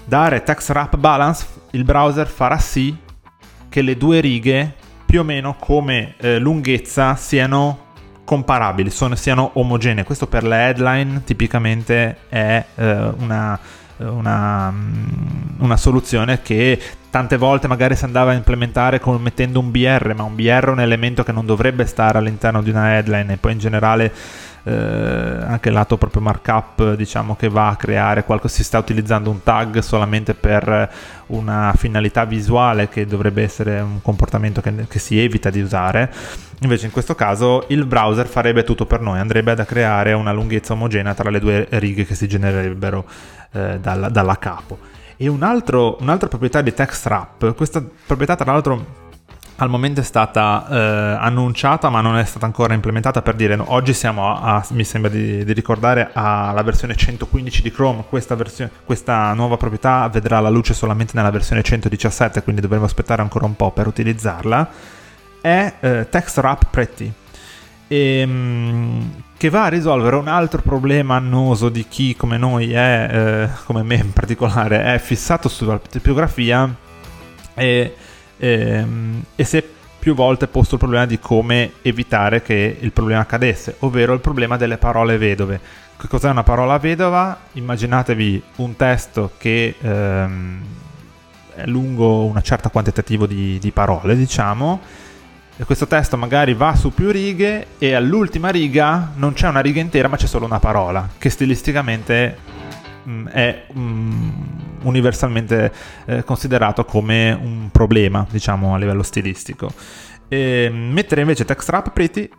dare 0.03 0.43
text 0.43 0.69
wrap 0.71 0.97
balance, 0.97 1.45
il 1.71 1.85
browser 1.85 2.27
farà 2.27 2.57
sì 2.57 2.93
che 3.69 3.81
le 3.81 3.95
due 3.95 4.19
righe 4.19 4.75
più 5.09 5.21
o 5.21 5.23
meno 5.23 5.55
come 5.59 6.13
eh, 6.17 6.37
lunghezza 6.37 7.15
siano 7.15 7.87
comparabili, 8.23 8.91
sono, 8.91 9.15
siano 9.15 9.49
omogenee. 9.53 10.03
Questo 10.03 10.27
per 10.27 10.43
le 10.43 10.67
headline 10.67 11.23
tipicamente 11.23 12.17
è 12.29 12.63
eh, 12.75 13.11
una, 13.17 13.59
una, 13.97 14.69
mm, 14.69 15.61
una, 15.61 15.77
soluzione 15.77 16.43
che 16.43 16.79
tante 17.09 17.37
volte 17.37 17.67
magari 17.67 17.95
si 17.95 18.05
andava 18.05 18.29
a 18.29 18.35
implementare 18.35 18.99
con, 18.99 19.19
mettendo 19.19 19.59
un 19.59 19.71
BR, 19.71 20.13
ma 20.15 20.21
un 20.21 20.35
BR 20.35 20.65
è 20.67 20.69
un 20.69 20.79
elemento 20.79 21.23
che 21.23 21.31
non 21.31 21.47
dovrebbe 21.47 21.87
stare 21.87 22.19
all'interno 22.19 22.61
di 22.61 22.69
una 22.69 22.93
headline 22.93 23.33
e 23.33 23.37
poi 23.37 23.53
in 23.53 23.57
generale 23.57 24.13
eh, 24.69 25.43
anche 25.47 25.69
il 25.69 25.73
lato 25.73 25.97
proprio 25.97 26.21
markup 26.21 26.93
diciamo 26.93 27.35
che 27.35 27.49
va 27.49 27.69
a 27.69 27.75
creare 27.75 28.23
qualcosa 28.23 28.53
si 28.53 28.63
sta 28.63 28.77
utilizzando 28.77 29.31
un 29.31 29.41
tag 29.41 29.79
solamente 29.79 30.35
per 30.35 30.91
una 31.27 31.73
finalità 31.75 32.25
visuale 32.25 32.87
che 32.87 33.07
dovrebbe 33.07 33.41
essere 33.41 33.79
un 33.79 33.99
comportamento 34.01 34.61
che, 34.61 34.85
che 34.87 34.99
si 34.99 35.19
evita 35.19 35.49
di 35.49 35.59
usare. 35.61 36.13
Invece 36.61 36.85
in 36.85 36.91
questo 36.91 37.15
caso 37.15 37.65
il 37.69 37.85
browser 37.85 38.27
farebbe 38.27 38.63
tutto 38.63 38.85
per 38.85 39.01
noi 39.01 39.17
andrebbe 39.17 39.51
ad 39.51 39.65
creare 39.65 40.13
una 40.13 40.31
lunghezza 40.31 40.73
omogenea 40.73 41.13
tra 41.15 41.31
le 41.31 41.39
due 41.39 41.67
righe 41.71 42.05
che 42.05 42.13
si 42.13 42.27
genererebbero 42.27 43.05
eh, 43.51 43.79
dalla, 43.79 44.09
dalla 44.09 44.37
capo. 44.37 44.77
E 45.17 45.27
un 45.27 45.41
altro, 45.41 45.97
un'altra 45.99 46.27
proprietà 46.27 46.61
di 46.61 46.73
text 46.73 47.05
wrap 47.07 47.55
questa 47.55 47.83
proprietà 48.05 48.35
tra 48.35 48.51
l'altro 48.51 49.07
al 49.59 49.69
momento 49.69 49.99
è 49.99 50.03
stata 50.03 50.65
eh, 50.69 50.75
annunciata 51.19 51.89
ma 51.89 51.99
non 51.99 52.17
è 52.17 52.23
stata 52.23 52.45
ancora 52.45 52.73
implementata 52.73 53.21
per 53.21 53.35
dire 53.35 53.55
no, 53.55 53.65
oggi 53.67 53.93
siamo 53.93 54.33
a, 54.33 54.55
a, 54.55 54.65
mi 54.71 54.85
sembra 54.85 55.11
di, 55.11 55.43
di, 55.43 55.53
ricordare 55.53 56.11
alla 56.13 56.61
versione 56.63 56.95
115 56.95 57.61
di 57.61 57.71
Chrome. 57.71 58.05
Questa, 58.07 58.35
versione, 58.35 58.71
questa 58.85 59.33
nuova 59.33 59.57
proprietà 59.57 60.07
vedrà 60.07 60.39
la 60.39 60.49
luce 60.49 60.73
solamente 60.73 61.13
nella 61.15 61.29
versione 61.29 61.61
117 61.61 62.41
quindi 62.41 62.61
dovremo 62.61 62.85
aspettare 62.85 63.21
ancora 63.21 63.45
un 63.45 63.55
po' 63.55 63.71
per 63.71 63.87
utilizzarla. 63.87 64.69
È 65.41 65.73
eh, 65.79 66.07
Text 66.09 66.37
Wrap 66.37 66.65
Pretty. 66.69 67.11
E, 67.87 68.19
ehm, 68.19 69.23
che 69.35 69.49
va 69.49 69.65
a 69.65 69.69
risolvere 69.69 70.15
un 70.15 70.27
altro 70.27 70.61
problema 70.61 71.15
annoso 71.15 71.69
di 71.69 71.85
chi 71.87 72.15
come 72.15 72.37
noi 72.37 72.71
è 72.71 73.09
eh, 73.11 73.49
come 73.65 73.83
me 73.83 73.95
in 73.95 74.13
particolare 74.13 74.83
è 74.83 74.99
fissato 74.99 75.47
sulla 75.47 75.79
tipografia 75.79 76.73
e 77.55 77.95
ehm, 78.39 79.23
e 79.35 79.43
si 79.43 79.57
è 79.57 79.63
più 79.99 80.15
volte 80.15 80.47
posto 80.47 80.75
il 80.75 80.79
problema 80.79 81.05
di 81.05 81.19
come 81.19 81.73
evitare 81.81 82.41
che 82.41 82.77
il 82.79 82.91
problema 82.91 83.21
accadesse, 83.21 83.75
ovvero 83.79 84.13
il 84.13 84.21
problema 84.21 84.57
delle 84.57 84.77
parole 84.77 85.17
vedove. 85.17 85.59
Che 85.97 86.07
cos'è 86.07 86.29
una 86.29 86.43
parola 86.43 86.77
vedova? 86.77 87.37
Immaginatevi 87.53 88.41
un 88.55 88.75
testo 88.77 89.31
che 89.37 89.75
ehm, 89.79 90.61
è 91.55 91.65
lungo 91.65 92.23
un 92.23 92.41
certo 92.41 92.69
quantitativo 92.69 93.27
di, 93.27 93.59
di 93.59 93.71
parole, 93.71 94.15
diciamo, 94.15 94.79
e 95.57 95.65
questo 95.65 95.87
testo 95.87 96.15
magari 96.15 96.53
va 96.53 96.73
su 96.73 96.93
più 96.93 97.11
righe 97.11 97.67
e 97.77 97.93
all'ultima 97.93 98.47
riga 98.47 99.11
non 99.15 99.33
c'è 99.33 99.49
una 99.49 99.59
riga 99.59 99.81
intera 99.81 100.07
ma 100.07 100.15
c'è 100.15 100.27
solo 100.27 100.45
una 100.45 100.59
parola, 100.59 101.09
che 101.17 101.29
stilisticamente 101.29 102.37
mh, 103.03 103.11
mm, 103.11 103.27
è... 103.27 103.65
Mh, 103.73 103.79
mm, 103.81 104.48
universalmente 104.83 105.71
eh, 106.05 106.23
considerato 106.23 106.85
come 106.85 107.31
un 107.31 107.69
problema, 107.71 108.25
diciamo, 108.29 108.73
a 108.73 108.77
livello 108.77 109.03
stilistico. 109.03 109.71
E 110.27 110.69
mettere 110.71 111.21
invece 111.21 111.45
text 111.45 111.69
wrap 111.69 111.91
pretty 111.91 112.29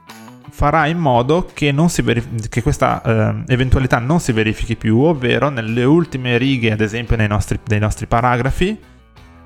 farà 0.51 0.87
in 0.87 0.99
modo 0.99 1.49
che, 1.53 1.73
verif- 2.03 2.49
che 2.49 2.63
questa 2.63 3.03
eh, 3.03 3.53
eventualità 3.53 3.99
non 3.99 4.21
si 4.21 4.33
verifichi 4.33 4.77
più, 4.77 4.99
ovvero 4.99 5.49
nelle 5.49 5.85
ultime 5.85 6.37
righe, 6.37 6.73
ad 6.73 6.81
esempio 6.81 7.17
nei 7.17 7.29
nostri, 7.29 7.59
dei 7.65 7.79
nostri 7.79 8.07
paragrafi, 8.07 8.79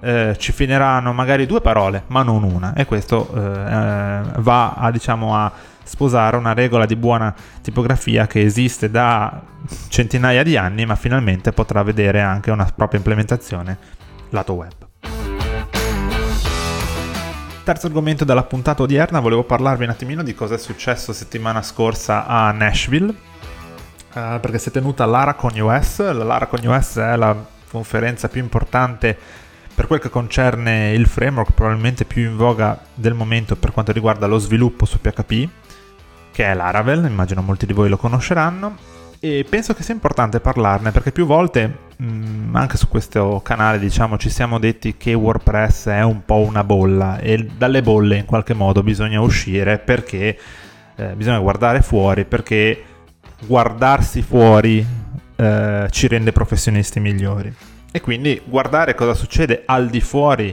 eh, 0.00 0.36
ci 0.38 0.52
finiranno 0.52 1.12
magari 1.12 1.46
due 1.46 1.60
parole, 1.60 2.04
ma 2.08 2.22
non 2.22 2.42
una, 2.42 2.74
e 2.74 2.84
questo 2.84 3.30
eh, 3.34 3.40
eh 3.40 4.22
va 4.38 4.72
a, 4.72 4.90
diciamo, 4.90 5.34
a 5.34 5.52
sposare 5.84 6.36
una 6.36 6.52
regola 6.52 6.86
di 6.86 6.96
buona 6.96 7.34
tipografia 7.62 8.26
che 8.26 8.42
esiste 8.42 8.90
da 8.90 9.40
centinaia 9.88 10.42
di 10.42 10.56
anni, 10.56 10.84
ma 10.84 10.96
finalmente 10.96 11.52
potrà 11.52 11.82
vedere 11.82 12.20
anche 12.20 12.50
una 12.50 12.64
propria 12.74 12.98
implementazione 12.98 13.78
lato 14.30 14.54
web. 14.54 14.72
Terzo 17.64 17.86
argomento 17.86 18.24
della 18.24 18.42
puntata 18.42 18.82
odierna, 18.82 19.20
volevo 19.20 19.44
parlarvi 19.44 19.84
un 19.84 19.90
attimino 19.90 20.22
di 20.22 20.34
cosa 20.34 20.56
è 20.56 20.58
successo 20.58 21.14
settimana 21.14 21.62
scorsa 21.62 22.26
a 22.26 22.50
Nashville. 22.52 23.08
uh, 23.08 24.38
perché 24.40 24.58
si 24.58 24.68
è 24.68 24.72
tenuta 24.72 25.06
l'Aracon 25.06 25.58
US. 25.60 25.98
La 26.00 26.24
L'Aracon 26.24 26.60
US 26.66 26.98
è 26.98 27.16
la 27.16 27.34
conferenza 27.70 28.28
più 28.28 28.42
importante 28.42 29.16
per 29.74 29.86
quel 29.88 29.98
che 29.98 30.08
concerne 30.08 30.92
il 30.92 31.06
framework, 31.06 31.52
probabilmente 31.52 32.04
più 32.04 32.22
in 32.22 32.36
voga 32.36 32.80
del 32.94 33.14
momento 33.14 33.56
per 33.56 33.72
quanto 33.72 33.90
riguarda 33.92 34.26
lo 34.26 34.38
sviluppo 34.38 34.84
su 34.84 35.00
PHP, 35.00 35.48
che 36.34 36.50
è 36.50 36.52
Laravel, 36.52 37.04
immagino 37.04 37.42
molti 37.42 37.64
di 37.64 37.72
voi 37.72 37.88
lo 37.88 37.96
conosceranno 37.96 38.76
e 39.20 39.46
penso 39.48 39.72
che 39.72 39.84
sia 39.84 39.94
importante 39.94 40.40
parlarne 40.40 40.90
perché 40.90 41.12
più 41.12 41.26
volte 41.26 41.78
mh, 41.96 42.04
mm, 42.04 42.56
anche 42.56 42.76
su 42.76 42.88
questo 42.88 43.40
canale 43.44 43.78
diciamo 43.78 44.18
ci 44.18 44.28
siamo 44.30 44.58
detti 44.58 44.96
che 44.96 45.14
WordPress 45.14 45.86
è 45.86 46.02
un 46.02 46.24
po' 46.24 46.38
una 46.40 46.64
bolla 46.64 47.20
e 47.20 47.46
dalle 47.56 47.82
bolle 47.82 48.16
in 48.16 48.24
qualche 48.24 48.52
modo 48.52 48.82
bisogna 48.82 49.20
uscire 49.20 49.78
perché 49.78 50.36
eh, 50.96 51.14
bisogna 51.14 51.38
guardare 51.38 51.82
fuori 51.82 52.24
perché 52.24 52.82
guardarsi 53.46 54.20
fuori 54.20 54.84
eh, 55.36 55.86
ci 55.88 56.08
rende 56.08 56.32
professionisti 56.32 56.98
migliori. 56.98 57.54
E 57.92 58.00
quindi 58.00 58.42
guardare 58.44 58.96
cosa 58.96 59.14
succede 59.14 59.62
al 59.66 59.88
di 59.88 60.00
fuori 60.00 60.52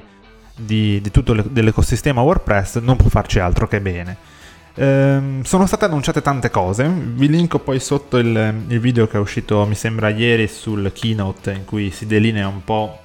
di, 0.56 1.02
di 1.02 1.10
tutto 1.10 1.34
l'ecosistema 1.34 2.22
WordPress 2.22 2.78
non 2.78 2.98
può 2.98 3.10
farci 3.10 3.39
altro 3.39 3.67
che 3.67 3.82
bene 3.82 4.32
Ehm, 4.75 5.43
sono 5.43 5.65
state 5.65 5.86
annunciate 5.86 6.21
tante 6.21 6.49
cose, 6.49 6.88
vi 6.88 7.27
linko 7.27 7.60
poi 7.60 7.79
sotto 7.79 8.17
il, 8.17 8.63
il, 8.67 8.79
video 8.79 9.05
che 9.05 9.17
è 9.17 9.19
uscito 9.19 9.65
mi 9.65 9.75
sembra 9.75 10.07
ieri 10.10 10.47
sul 10.47 10.91
keynote 10.93 11.51
in 11.51 11.65
cui 11.65 11.91
si 11.91 12.05
delinea 12.05 12.47
un 12.47 12.63
po' 12.63 12.99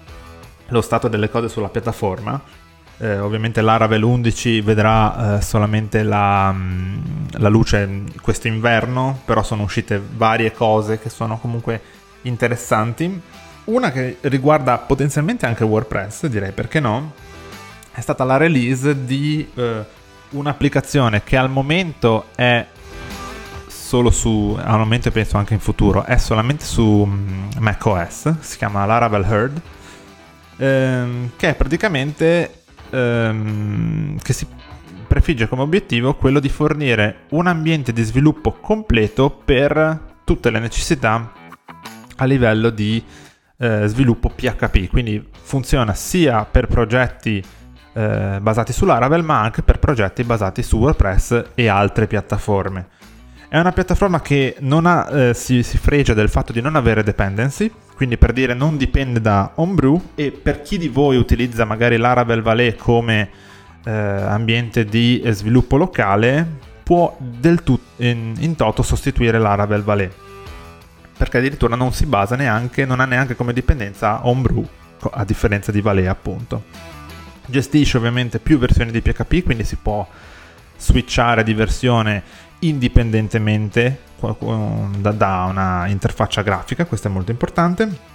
lo 0.68 0.80
stato 0.80 1.08
delle 1.08 1.28
cose 1.28 1.48
sulla 1.48 1.68
piattaforma. 1.68 2.40
Eh, 2.98 3.18
ovviamente 3.18 3.60
l'Aravel 3.60 4.02
11 4.02 4.60
vedrà 4.62 5.36
eh, 5.36 5.42
solamente 5.42 6.02
la, 6.02 6.50
mm, 6.52 6.96
la 7.32 7.48
luce 7.48 8.04
quest'inverno, 8.22 9.20
però 9.24 9.42
sono 9.42 9.64
uscite 9.64 10.00
varie 10.00 10.52
cose 10.52 10.98
che 10.98 11.10
sono 11.10 11.38
comunque 11.38 11.80
interessanti. 12.22 13.20
Una 13.64 13.90
che 13.90 14.18
riguarda 14.22 14.78
potenzialmente 14.78 15.44
anche 15.46 15.64
WordPress, 15.64 16.26
direi 16.26 16.52
perché 16.52 16.80
no, 16.80 17.12
è 17.92 18.00
stata 18.00 18.24
la 18.24 18.36
release 18.36 19.04
di... 19.04 19.46
Eh, 19.54 20.04
un'applicazione 20.30 21.22
che 21.22 21.36
al 21.36 21.50
momento 21.50 22.26
è 22.34 22.66
solo 23.66 24.10
su, 24.10 24.58
al 24.60 24.78
momento 24.78 25.10
penso 25.10 25.36
anche 25.36 25.54
in 25.54 25.60
futuro, 25.60 26.04
è 26.04 26.16
solamente 26.16 26.64
su 26.64 27.04
mm, 27.06 27.50
macOS, 27.58 28.40
si 28.40 28.56
chiama 28.56 28.84
Laravel 28.84 29.24
Herd, 29.24 29.60
ehm, 30.56 31.30
che 31.36 31.50
è 31.50 31.54
praticamente 31.54 32.62
ehm, 32.90 34.18
che 34.18 34.32
si 34.32 34.46
prefigge 35.06 35.46
come 35.46 35.62
obiettivo 35.62 36.14
quello 36.16 36.40
di 36.40 36.48
fornire 36.48 37.26
un 37.30 37.46
ambiente 37.46 37.92
di 37.92 38.02
sviluppo 38.02 38.52
completo 38.52 39.30
per 39.30 40.16
tutte 40.24 40.50
le 40.50 40.58
necessità 40.58 41.32
a 42.16 42.24
livello 42.24 42.70
di 42.70 43.02
eh, 43.58 43.86
sviluppo 43.86 44.30
PHP, 44.30 44.88
quindi 44.88 45.24
funziona 45.30 45.94
sia 45.94 46.44
per 46.44 46.66
progetti 46.66 47.42
eh, 47.96 48.38
basati 48.42 48.74
su 48.74 48.84
Laravel, 48.84 49.24
ma 49.24 49.40
anche 49.40 49.62
per 49.62 49.78
progetti 49.78 50.22
basati 50.22 50.62
su 50.62 50.76
WordPress 50.76 51.44
e 51.54 51.68
altre 51.68 52.06
piattaforme. 52.06 52.88
È 53.48 53.58
una 53.58 53.72
piattaforma 53.72 54.20
che 54.20 54.56
ha, 54.60 55.08
eh, 55.10 55.34
si, 55.34 55.62
si, 55.62 55.78
fregia 55.78 56.12
del 56.12 56.28
fatto 56.28 56.52
di 56.52 56.60
non 56.60 56.76
avere 56.76 57.02
dependency, 57.02 57.72
quindi 57.94 58.18
per 58.18 58.34
dire 58.34 58.52
non 58.52 58.76
dipende 58.76 59.20
da 59.20 59.52
Homebrew 59.54 60.10
e 60.14 60.30
per 60.30 60.60
chi 60.60 60.76
di 60.76 60.88
voi 60.88 61.16
utilizza 61.16 61.64
magari 61.64 61.96
Laravel 61.96 62.42
Valet 62.42 62.76
come 62.76 63.30
eh, 63.82 63.90
ambiente 63.90 64.84
di 64.84 65.22
sviluppo 65.28 65.78
locale, 65.78 66.46
può 66.82 67.16
del 67.18 67.62
tutto 67.62 68.02
in, 68.02 68.34
in 68.40 68.56
toto 68.56 68.82
sostituire 68.82 69.38
Laravel 69.38 69.82
Valet 69.82 70.12
perché 71.16 71.38
addirittura 71.38 71.76
non 71.76 71.94
si 71.94 72.04
basa 72.04 72.36
neanche, 72.36 72.84
non 72.84 73.00
ha 73.00 73.06
neanche 73.06 73.34
come 73.34 73.54
dipendenza 73.54 74.26
Homebrew, 74.26 74.68
a 75.12 75.24
differenza 75.24 75.72
di 75.72 75.80
Valet 75.80 76.08
appunto. 76.08 76.95
Gestisce 77.46 77.96
ovviamente 77.96 78.38
più 78.38 78.58
versioni 78.58 78.90
di 78.90 79.00
PHP, 79.00 79.42
quindi 79.42 79.64
si 79.64 79.76
può 79.76 80.06
switchare 80.78 81.42
di 81.42 81.54
versione 81.54 82.22
indipendentemente 82.60 84.00
da, 84.18 85.46
una 85.48 85.86
interfaccia 85.86 86.42
grafica, 86.42 86.86
questo 86.86 87.08
è 87.08 87.10
molto 87.10 87.30
importante. 87.30 88.14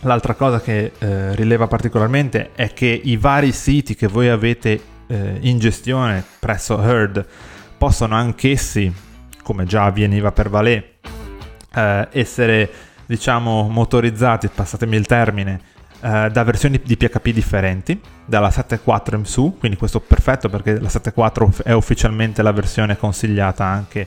L'altra 0.00 0.34
cosa 0.34 0.60
che 0.60 0.92
eh, 0.98 1.34
rileva 1.34 1.66
particolarmente 1.66 2.50
è 2.54 2.72
che 2.72 3.00
i 3.02 3.16
vari 3.16 3.52
siti 3.52 3.94
che 3.94 4.06
voi 4.06 4.28
avete 4.28 4.80
eh, 5.06 5.38
in 5.40 5.58
gestione 5.58 6.22
presso 6.38 6.80
Herd 6.80 7.26
possono 7.78 8.14
anch'essi, 8.14 8.92
come 9.42 9.64
già 9.64 9.84
avveniva 9.84 10.32
per 10.32 10.50
Valet, 10.50 10.84
eh, 11.74 12.08
essere 12.12 12.70
diciamo 13.06 13.68
motorizzati, 13.68 14.48
passatemi 14.48 14.96
il 14.96 15.06
termine, 15.06 15.60
eh, 16.00 16.28
da 16.30 16.44
versioni 16.44 16.80
di 16.82 16.96
PHP 16.96 17.30
differenti, 17.30 18.00
dalla 18.26 18.48
7.4 18.48 19.16
in 19.16 19.24
su, 19.24 19.56
quindi 19.58 19.78
questo 19.78 20.00
perfetto 20.00 20.48
perché 20.48 20.78
la 20.78 20.88
7.4 20.88 21.62
è 21.62 21.72
ufficialmente 21.72 22.42
la 22.42 22.52
versione 22.52 22.98
consigliata 22.98 23.64
anche 23.64 24.06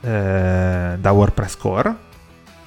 eh, 0.00 0.96
da 0.98 1.10
WordPress 1.10 1.56
Core. 1.56 1.94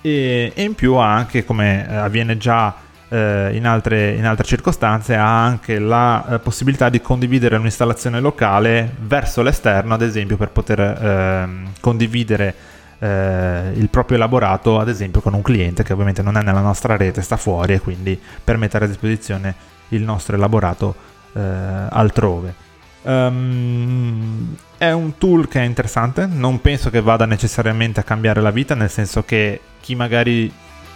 E, 0.01 0.51
e, 0.55 0.63
in 0.63 0.73
più 0.73 0.93
ha 0.95 1.13
anche, 1.13 1.43
come 1.43 1.88
eh, 1.88 1.95
avviene 1.95 2.38
già 2.38 2.73
eh, 3.10 3.51
in 3.53 3.67
altre, 3.67 4.15
in, 4.15 4.25
altre, 4.25 4.45
circostanze, 4.45 5.15
ha 5.15 5.43
anche 5.43 5.79
la 5.79 6.25
eh, 6.27 6.39
possibilità 6.39 6.89
di 6.89 7.01
condividere 7.01 7.58
un'installazione 7.58 8.19
locale 8.19 8.89
verso 8.99 9.41
l'esterno, 9.41 9.93
ad 9.93 10.01
esempio 10.01 10.38
per 10.38 10.49
poter 10.49 10.79
ehm, 10.79 11.71
condividere 11.81 12.55
eh, 12.99 13.71
il 13.75 13.89
proprio 13.89 14.17
elaborato, 14.17 14.79
ad 14.79 14.88
esempio 14.88 15.21
con 15.21 15.34
un 15.34 15.41
cliente 15.41 15.84
che 15.84 15.91
ovviamente 15.91 16.21
non 16.21 16.38
è 16.38 16.41
nella 16.41 16.62
nostra 16.62 16.95
rete, 16.95 17.21
sta 17.21 17.36
fuori 17.36 17.73
e 17.73 17.81
quindi 17.81 18.19
per 18.43 18.58
mettere 18.58 18.86
a 18.86 18.88
disposizione 18.88 19.73
il 19.89 20.02
nostro 20.02 20.36
elaborato 20.36 20.95
eh, 21.34 21.41
altrove. 21.41 22.63
Um, 23.04 24.56
è 24.78 24.91
un 24.91 25.17
tool 25.17 25.48
che 25.48 25.62
è 25.62 25.63
interessante, 25.63 26.26
non 26.26 26.60
penso 26.60 26.89
che 26.89 27.02
vada 27.02 27.26
necessariamente 27.26 28.00
a 28.00 28.04
cambiare 28.04 28.41
la 28.41 28.52
vita, 28.52 28.74
nel 28.74 28.89
senso 28.89 29.24
che 29.24 29.60
chi 29.80 29.95
magari 29.95 30.52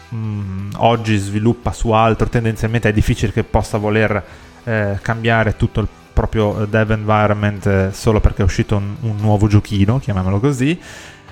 mh, 0.10 0.18
mm, 0.18 0.70
oggi 0.78 1.18
sviluppa 1.18 1.72
su 1.72 1.92
altro 1.92 2.28
tendenzialmente 2.28 2.90
è 2.90 2.94
difficile 2.94 3.32
che 3.32 3.44
possa 3.44 3.78
voler 3.78 4.24
eh, 4.64 4.98
cambiare 5.02 5.56
tutto 5.56 5.82
il 5.82 5.88
proprio 6.12 6.66
dev 6.70 6.92
environment 6.92 7.66
eh, 7.66 7.90
solo 7.94 8.20
perché 8.20 8.42
è 8.42 8.46
uscito 8.46 8.76
un, 8.76 8.96
un 9.02 9.16
nuovo 9.18 9.48
giochino, 9.48 10.00
chiamiamolo 10.00 10.40
così 10.40 10.78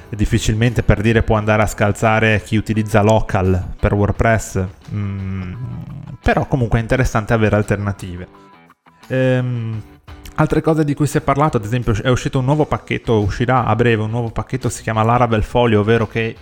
difficilmente 0.10 0.84
per 0.84 1.02
dire 1.02 1.24
può 1.24 1.36
andare 1.36 1.62
a 1.62 1.68
scalzare 1.68 2.42
chi 2.44 2.56
utilizza 2.56 3.02
local 3.02 3.76
per 3.80 3.94
WordPress, 3.94 4.64
mm, 4.94 5.54
però 6.22 6.48
comunque 6.48 6.80
è 6.80 6.82
interessante 6.82 7.34
avere 7.34 7.56
alternative. 7.56 8.28
Ehm, 9.08 9.82
altre 10.36 10.62
cose 10.62 10.84
di 10.84 10.94
cui 10.94 11.08
si 11.08 11.18
è 11.18 11.22
parlato, 11.22 11.58
ad 11.58 11.66
esempio 11.66 11.94
è 12.02 12.10
uscito 12.10 12.40
un 12.40 12.46
nuovo 12.46 12.66
pacchetto, 12.66 13.20
uscirà 13.20 13.66
a 13.66 13.76
breve 13.76 14.04
un 14.04 14.10
nuovo 14.10 14.30
pacchetto, 14.30 14.70
si 14.70 14.82
chiama 14.82 15.04
Laravel 15.04 15.44
Folio, 15.44 15.82
ovvero 15.82 16.08
che 16.08 16.36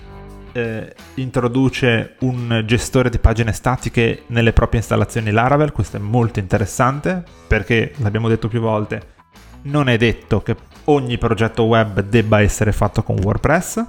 eh, 0.52 0.94
introduce 1.16 2.16
un 2.20 2.64
gestore 2.66 3.10
di 3.10 3.20
pagine 3.20 3.52
statiche 3.52 4.24
nelle 4.28 4.54
proprie 4.54 4.80
installazioni 4.80 5.32
Laravel, 5.32 5.72
questo 5.72 5.98
è 5.98 6.00
molto 6.00 6.40
interessante 6.40 7.24
perché 7.48 7.94
l'abbiamo 7.98 8.30
detto 8.30 8.48
più 8.48 8.62
volte, 8.62 9.15
non 9.66 9.90
è 9.90 9.98
detto 9.98 10.42
che 10.42 10.56
ogni 10.86 11.18
progetto 11.18 11.64
web 11.64 12.02
debba 12.02 12.42
essere 12.42 12.72
fatto 12.72 13.04
con 13.04 13.18
WordPress. 13.22 13.84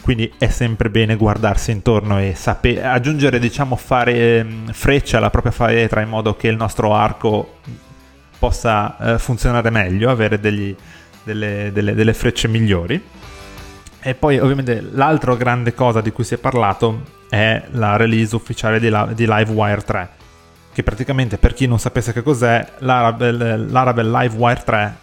Quindi 0.00 0.32
è 0.38 0.48
sempre 0.48 0.90
bene 0.90 1.16
guardarsi 1.16 1.70
intorno 1.70 2.18
e 2.18 2.34
sapere, 2.34 2.84
aggiungere, 2.84 3.38
diciamo, 3.38 3.76
fare 3.76 4.42
mm, 4.44 4.68
freccia 4.68 5.18
alla 5.18 5.28
propria 5.28 5.52
faetra 5.52 6.00
in 6.00 6.08
modo 6.08 6.34
che 6.34 6.48
il 6.48 6.56
nostro 6.56 6.94
arco 6.94 7.56
possa 8.38 8.96
eh, 9.14 9.18
funzionare 9.18 9.70
meglio, 9.70 10.10
avere 10.10 10.38
degli, 10.40 10.74
delle, 11.24 11.70
delle, 11.72 11.94
delle 11.94 12.14
frecce 12.14 12.48
migliori. 12.48 13.02
E 14.00 14.14
poi 14.14 14.38
ovviamente 14.38 14.80
l'altra 14.92 15.34
grande 15.34 15.74
cosa 15.74 16.00
di 16.00 16.12
cui 16.12 16.24
si 16.24 16.34
è 16.34 16.38
parlato 16.38 17.02
è 17.28 17.64
la 17.72 17.96
release 17.96 18.34
ufficiale 18.34 18.80
di, 18.80 18.88
la, 18.88 19.10
di 19.12 19.26
Livewire 19.26 19.82
3, 19.82 20.08
che 20.78 20.84
praticamente 20.84 21.38
per 21.38 21.54
chi 21.54 21.66
non 21.66 21.80
sapesse 21.80 22.12
che 22.12 22.22
cos'è, 22.22 22.64
Laravel, 22.78 23.68
Laravel 23.68 24.08
Livewire 24.08 24.62
3 24.64 24.96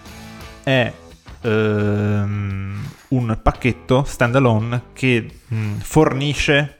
è 0.63 0.93
ehm, 1.41 2.89
un 3.09 3.37
pacchetto 3.43 4.05
standalone 4.05 4.83
che 4.93 5.29
mh, 5.45 5.73
fornisce 5.79 6.77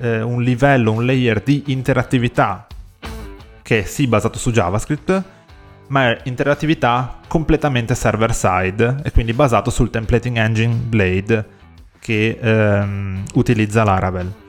eh, 0.00 0.20
un 0.20 0.42
livello, 0.42 0.92
un 0.92 1.06
layer 1.06 1.40
di 1.40 1.62
interattività 1.68 2.66
che 3.62 3.78
è 3.78 3.84
sì 3.84 4.06
basato 4.06 4.36
su 4.36 4.50
JavaScript, 4.50 5.22
ma 5.86 6.10
è 6.10 6.20
interattività 6.24 7.20
completamente 7.28 7.94
server 7.94 8.34
side 8.34 8.96
e 9.04 9.10
quindi 9.10 9.32
basato 9.32 9.70
sul 9.70 9.88
templating 9.88 10.36
engine 10.36 10.74
Blade 10.74 11.46
che 11.98 12.38
ehm, 12.38 13.24
utilizza 13.32 13.84
Laravel. 13.84 14.47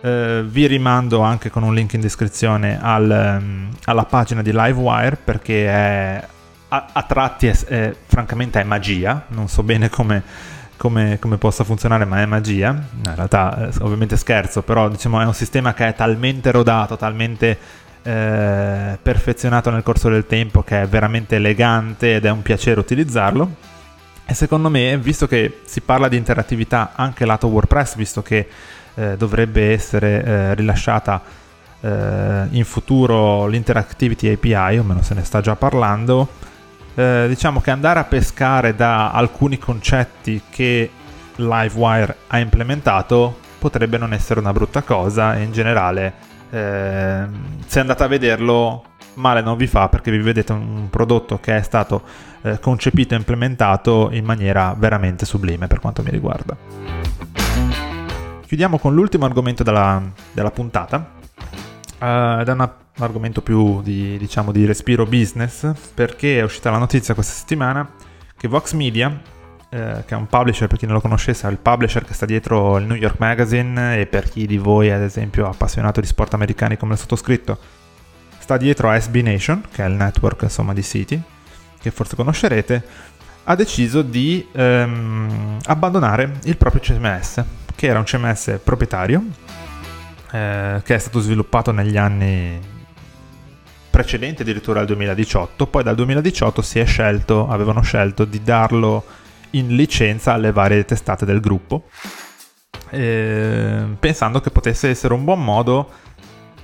Uh, 0.00 0.44
vi 0.44 0.66
rimando 0.66 1.22
anche 1.22 1.50
con 1.50 1.64
un 1.64 1.74
link 1.74 1.92
in 1.94 2.00
descrizione 2.00 2.78
al, 2.80 3.40
um, 3.40 3.68
alla 3.86 4.04
pagina 4.04 4.42
di 4.42 4.52
Livewire 4.52 5.16
perché 5.16 5.66
è 5.66 6.24
a, 6.68 6.86
a 6.92 7.02
tratti 7.02 7.46
è, 7.46 7.56
è, 7.64 7.94
francamente 8.06 8.60
è 8.60 8.64
magia, 8.64 9.24
non 9.28 9.48
so 9.48 9.62
bene 9.62 9.88
come, 9.88 10.22
come, 10.76 11.18
come, 11.18 11.38
possa 11.38 11.64
funzionare, 11.64 12.04
ma 12.04 12.20
è 12.20 12.26
magia. 12.26 12.70
In 12.70 13.14
realtà, 13.14 13.68
eh, 13.68 13.74
ovviamente 13.80 14.16
scherzo, 14.16 14.62
però 14.62 14.88
diciamo 14.88 15.20
è 15.20 15.24
un 15.24 15.34
sistema 15.34 15.74
che 15.74 15.88
è 15.88 15.94
talmente 15.94 16.50
rodato, 16.50 16.96
talmente 16.96 17.58
eh, 18.02 18.98
perfezionato 19.00 19.70
nel 19.70 19.82
corso 19.82 20.08
del 20.08 20.26
tempo 20.26 20.62
che 20.62 20.82
è 20.82 20.86
veramente 20.86 21.36
elegante 21.36 22.16
ed 22.16 22.24
è 22.24 22.30
un 22.30 22.42
piacere 22.42 22.80
utilizzarlo. 22.80 23.76
E 24.30 24.34
secondo 24.34 24.68
me, 24.68 24.98
visto 24.98 25.26
che 25.26 25.60
si 25.64 25.80
parla 25.80 26.06
di 26.06 26.18
interattività 26.18 26.92
anche 26.94 27.24
lato 27.24 27.46
WordPress, 27.46 27.96
visto 27.96 28.20
che 28.20 28.46
eh, 28.98 29.16
dovrebbe 29.16 29.72
essere 29.72 30.24
eh, 30.24 30.54
rilasciata 30.54 31.22
eh, 31.80 32.46
in 32.50 32.64
futuro 32.64 33.46
l'Interactivity 33.46 34.32
API, 34.32 34.78
o 34.78 34.82
meno 34.82 35.02
se 35.02 35.14
ne 35.14 35.22
sta 35.22 35.40
già 35.40 35.54
parlando, 35.54 36.28
eh, 36.94 37.26
diciamo 37.28 37.60
che 37.60 37.70
andare 37.70 38.00
a 38.00 38.04
pescare 38.04 38.74
da 38.74 39.12
alcuni 39.12 39.58
concetti 39.58 40.42
che 40.50 40.90
Livewire 41.36 42.16
ha 42.26 42.38
implementato 42.38 43.38
potrebbe 43.58 43.98
non 43.98 44.12
essere 44.12 44.40
una 44.40 44.52
brutta 44.52 44.82
cosa 44.82 45.36
e 45.36 45.42
in 45.42 45.52
generale 45.52 46.12
eh, 46.50 47.26
se 47.66 47.80
andate 47.80 48.02
a 48.02 48.06
vederlo 48.06 48.82
male 49.14 49.40
non 49.42 49.56
vi 49.56 49.66
fa 49.66 49.88
perché 49.88 50.10
vi 50.10 50.18
vedete 50.18 50.52
un 50.52 50.88
prodotto 50.90 51.38
che 51.38 51.56
è 51.56 51.62
stato 51.62 52.02
eh, 52.42 52.58
concepito 52.58 53.14
e 53.14 53.18
implementato 53.18 54.08
in 54.12 54.24
maniera 54.24 54.74
veramente 54.76 55.24
sublime 55.24 55.66
per 55.66 55.80
quanto 55.80 56.02
mi 56.02 56.10
riguarda. 56.10 56.56
Chiudiamo 58.48 58.78
con 58.78 58.94
l'ultimo 58.94 59.26
argomento 59.26 59.62
della, 59.62 60.02
della 60.32 60.50
puntata. 60.50 61.16
Uh, 62.00 62.40
ed 62.40 62.48
è 62.48 62.52
un 62.52 62.70
argomento 62.96 63.42
più 63.42 63.82
di, 63.82 64.16
diciamo, 64.16 64.52
di 64.52 64.64
respiro 64.64 65.04
business, 65.04 65.70
perché 65.92 66.38
è 66.38 66.42
uscita 66.42 66.70
la 66.70 66.78
notizia 66.78 67.12
questa 67.12 67.34
settimana 67.34 67.86
che 68.34 68.48
Vox 68.48 68.72
Media, 68.72 69.20
eh, 69.68 70.02
che 70.06 70.14
è 70.14 70.16
un 70.16 70.26
publisher, 70.28 70.66
per 70.66 70.78
chi 70.78 70.86
non 70.86 70.94
lo 70.94 71.02
conoscesse, 71.02 71.46
è 71.46 71.50
il 71.50 71.58
publisher 71.58 72.06
che 72.06 72.14
sta 72.14 72.24
dietro 72.24 72.78
il 72.78 72.86
New 72.86 72.96
York 72.96 73.18
Magazine 73.18 74.00
e 74.00 74.06
per 74.06 74.30
chi 74.30 74.46
di 74.46 74.56
voi, 74.56 74.90
ad 74.90 75.02
esempio, 75.02 75.46
appassionato 75.46 76.00
di 76.00 76.06
sport 76.06 76.32
americani 76.32 76.78
come 76.78 76.94
il 76.94 76.98
sottoscritto, 77.00 77.58
sta 78.38 78.56
dietro 78.56 78.88
a 78.88 78.98
SB 78.98 79.16
Nation, 79.16 79.62
che 79.70 79.84
è 79.84 79.86
il 79.86 79.94
network 79.94 80.40
insomma 80.44 80.72
di 80.72 80.80
siti, 80.80 81.20
che 81.78 81.90
forse 81.90 82.16
conoscerete, 82.16 82.82
ha 83.44 83.54
deciso 83.54 84.00
di 84.00 84.48
ehm, 84.52 85.58
abbandonare 85.66 86.38
il 86.44 86.56
proprio 86.56 86.80
CMS, 86.80 87.44
che 87.78 87.86
era 87.86 88.00
un 88.00 88.04
CMS 88.04 88.58
proprietario, 88.64 89.22
eh, 90.32 90.82
che 90.82 90.94
è 90.96 90.98
stato 90.98 91.20
sviluppato 91.20 91.70
negli 91.70 91.96
anni 91.96 92.58
precedente 93.88 94.42
addirittura 94.42 94.80
al 94.80 94.86
2018, 94.86 95.68
poi 95.68 95.84
dal 95.84 95.94
2018 95.94 96.60
si 96.60 96.80
è 96.80 96.84
scelto, 96.84 97.48
avevano 97.48 97.80
scelto 97.82 98.24
di 98.24 98.42
darlo 98.42 99.04
in 99.50 99.76
licenza 99.76 100.32
alle 100.32 100.50
varie 100.50 100.84
testate 100.84 101.24
del 101.24 101.38
gruppo, 101.38 101.84
eh, 102.90 103.84
pensando 104.00 104.40
che 104.40 104.50
potesse 104.50 104.88
essere 104.88 105.14
un 105.14 105.22
buon 105.22 105.44
modo 105.44 105.88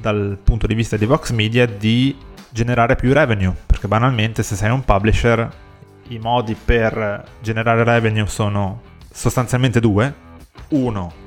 dal 0.01 0.37
punto 0.43 0.67
di 0.67 0.75
vista 0.75 0.97
di 0.97 1.07
Vox 1.07 1.31
Media 1.31 1.65
di 1.65 2.17
generare 2.51 2.97
più 2.97 3.13
revenue, 3.13 3.55
perché 3.65 3.87
banalmente 3.87 4.43
se 4.43 4.57
sei 4.57 4.71
un 4.73 4.85
publisher 4.85 5.49
i 6.09 6.19
modi 6.19 6.57
per 6.57 7.25
generare 7.41 7.85
revenue 7.85 8.27
sono 8.27 8.83
sostanzialmente 9.13 9.79
due. 9.79 10.24
Uno 10.69 11.23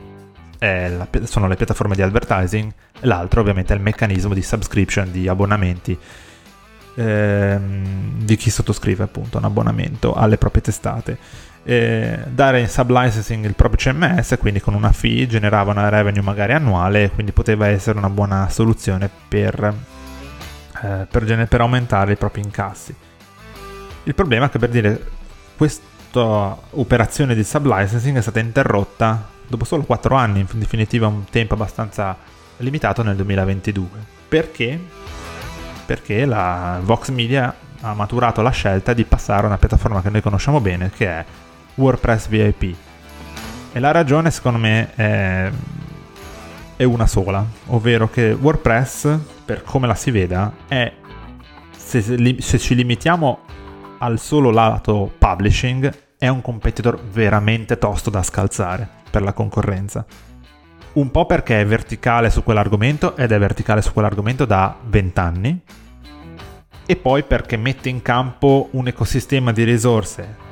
la, 0.60 1.08
sono 1.24 1.48
le 1.48 1.56
piattaforme 1.56 1.96
di 1.96 2.02
advertising, 2.02 2.72
l'altro 3.02 3.42
ovviamente 3.42 3.74
è 3.74 3.76
il 3.76 3.82
meccanismo 3.82 4.34
di 4.34 4.42
subscription, 4.42 5.12
di 5.12 5.28
abbonamenti 5.28 5.98
ehm, 6.96 8.24
di 8.24 8.36
chi 8.36 8.50
sottoscrive 8.50 9.04
appunto 9.04 9.38
un 9.38 9.46
abbonamento 9.46 10.14
alle 10.14 10.38
proprie 10.38 10.62
testate. 10.62 11.18
Eh, 11.64 12.20
dare 12.30 12.62
in 12.62 12.70
sublicensing 12.70 13.44
il 13.46 13.54
proprio 13.54 13.94
CMS, 13.94 14.38
quindi 14.40 14.62
con 14.62 14.74
una 14.74 14.92
fee 14.94 15.28
generava 15.28 15.72
una 15.72 15.90
revenue 15.90 16.22
magari 16.22 16.54
annuale, 16.54 17.12
quindi 17.12 17.34
poteva 17.34 17.68
essere 17.68 17.98
una 17.98 18.10
buona 18.10 18.50
soluzione 18.50 19.10
per, 19.28 19.74
eh, 20.84 21.08
per, 21.10 21.48
per 21.48 21.62
aumentare 21.62 22.14
i 22.14 22.16
propri 22.18 22.42
incassi. 22.42 22.96
Il 24.04 24.16
problema 24.16 24.46
è 24.46 24.50
che 24.50 24.60
per 24.60 24.70
dire 24.70 25.06
questa 26.18 26.58
operazione 26.72 27.36
di 27.36 27.44
sublicensing 27.44 28.18
è 28.18 28.22
stata 28.22 28.40
interrotta 28.40 29.30
dopo 29.48 29.66
solo 29.66 29.84
4 29.84 30.16
anni, 30.16 30.40
in 30.40 30.60
definitiva 30.60 31.06
un 31.06 31.26
tempo 31.30 31.54
abbastanza 31.54 32.18
limitato 32.58 33.04
nel 33.04 33.16
2022. 33.16 33.88
Perché? 34.28 34.80
Perché 35.86 36.26
la 36.26 36.80
Vox 36.82 37.10
Media 37.10 37.54
ha 37.82 37.94
maturato 37.94 38.42
la 38.42 38.50
scelta 38.50 38.94
di 38.94 39.04
passare 39.04 39.44
a 39.44 39.48
una 39.48 39.60
piattaforma 39.60 40.02
che 40.02 40.10
noi 40.10 40.22
conosciamo 40.22 40.60
bene, 40.60 40.90
che 40.90 41.08
è 41.08 41.26
WordPress 41.76 42.28
VIP. 42.28 42.76
E 43.72 43.80
la 43.80 43.92
ragione, 43.92 44.32
secondo 44.32 44.58
me, 44.58 44.94
è, 44.96 45.52
è 46.78 46.84
una 46.84 47.06
sola, 47.06 47.46
ovvero 47.68 48.10
che 48.10 48.32
WordPress, 48.32 49.20
per 49.46 49.62
come 49.62 49.86
la 49.86 49.96
si 49.96 50.10
veda, 50.10 50.52
è, 50.68 50.92
se, 51.76 52.02
se 52.40 52.58
ci 52.58 52.74
limitiamo 52.74 53.40
al 54.00 54.20
solo 54.20 54.50
lato 54.50 55.12
publishing, 55.18 56.06
è 56.18 56.28
un 56.28 56.42
competitor 56.42 57.00
veramente 57.00 57.78
tosto 57.78 58.10
da 58.10 58.24
scalzare 58.24 58.88
per 59.10 59.22
la 59.22 59.34
concorrenza. 59.34 60.06
Un 60.94 61.12
po' 61.12 61.26
perché 61.28 61.62
è 61.62 61.66
verticale 61.66 62.32
su 62.32 62.42
quell'argomento 62.42 63.16
ed 63.16 63.32
è 63.32 63.38
verticale 63.38 63.84
su 63.84 63.94
quell'argomento 63.94 64.46
da 64.46 64.76
20 64.84 65.20
anni, 65.20 65.62
e 66.88 66.96
poi 66.96 67.24
perché 67.24 67.58
mette 67.58 67.90
in 67.90 68.02
campo 68.02 68.70
un 68.72 68.88
ecosistema 68.88 69.52
di 69.52 69.64
risorse, 69.64 70.46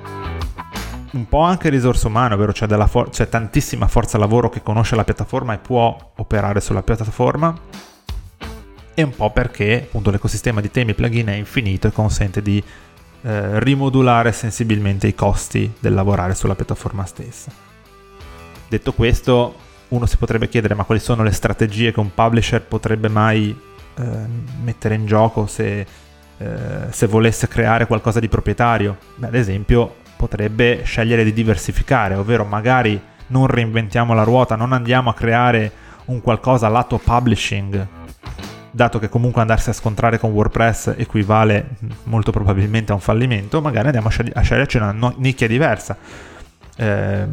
un 1.14 1.28
po' 1.28 1.40
anche 1.40 1.70
risorse 1.70 2.08
umane, 2.08 2.36
ovvero 2.36 2.52
c'è, 2.52 2.68
for- 2.88 3.10
c'è 3.10 3.28
tantissima 3.30 3.88
forza 3.88 4.18
lavoro 4.18 4.50
che 4.50 4.62
conosce 4.62 4.96
la 4.96 5.06
piattaforma 5.06 5.54
e 5.54 5.58
può 5.58 6.12
operare 6.18 6.60
sulla 6.62 6.84
piattaforma, 6.84 7.58
e 8.94 9.02
un 9.02 9.16
po' 9.16 9.32
perché 9.32 9.84
appunto 9.88 10.12
l'ecosistema 10.12 10.62
di 10.62 10.70
temi 10.70 10.92
e 10.92 10.94
plugin 10.94 11.28
è 11.28 11.34
infinito 11.34 11.88
e 11.88 11.92
consente 11.92 12.42
di 12.42 12.64
eh, 13.26 13.60
rimodulare 13.60 14.32
sensibilmente 14.32 15.08
i 15.08 15.16
costi 15.16 15.74
del 15.80 15.96
lavorare 15.96 16.36
sulla 16.36 16.54
piattaforma 16.54 17.06
stessa. 17.06 17.50
Detto 18.68 18.94
questo, 18.94 19.56
uno 19.88 20.06
si 20.06 20.18
potrebbe 20.18 20.48
chiedere 20.48 20.76
ma 20.76 20.84
quali 20.84 21.02
sono 21.02 21.24
le 21.24 21.32
strategie 21.32 21.92
che 21.92 22.00
un 22.00 22.14
publisher 22.14 22.62
potrebbe 22.62 23.08
mai 23.08 23.50
eh, 23.96 24.04
mettere 24.62 24.94
in 24.94 25.08
gioco 25.08 25.48
se, 25.48 25.88
eh, 26.38 26.48
se, 26.90 27.08
volesse 27.08 27.48
creare 27.48 27.88
qualcosa 27.88 28.20
di 28.20 28.30
proprietario? 28.30 28.98
Beh, 29.16 29.28
ad 29.28 29.36
esempio 29.36 29.96
potrebbe 30.16 30.84
scegliere 30.84 31.24
di 31.24 31.34
diversificare, 31.34 32.14
ovvero 32.14 32.46
magari 32.46 33.02
non 33.28 33.48
reinventiamo 33.48 34.14
la 34.14 34.22
ruota, 34.22 34.56
non 34.56 34.72
andiamo 34.72 35.10
a 35.10 35.16
creare 35.16 35.72
un 36.06 36.22
qualcosa 36.22 36.68
lato 36.68 37.00
publishing, 37.00 37.88
dato 38.76 39.00
che 39.00 39.08
comunque 39.08 39.40
andarsi 39.40 39.70
a 39.70 39.74
scontrare 39.74 40.20
con 40.20 40.32
WordPress 40.32 40.96
equivale 40.98 41.78
molto 42.04 42.32
probabilmente 42.32 42.92
a 42.92 42.96
un 42.96 43.02
fallimento, 43.02 43.62
magari 43.62 43.86
andiamo 43.86 44.08
a, 44.08 44.12
scegli- 44.12 44.32
a 44.34 44.42
sceglierci 44.42 44.78
una 44.78 45.14
nicchia 45.18 45.48
diversa. 45.48 45.98
Eh, 46.78 47.26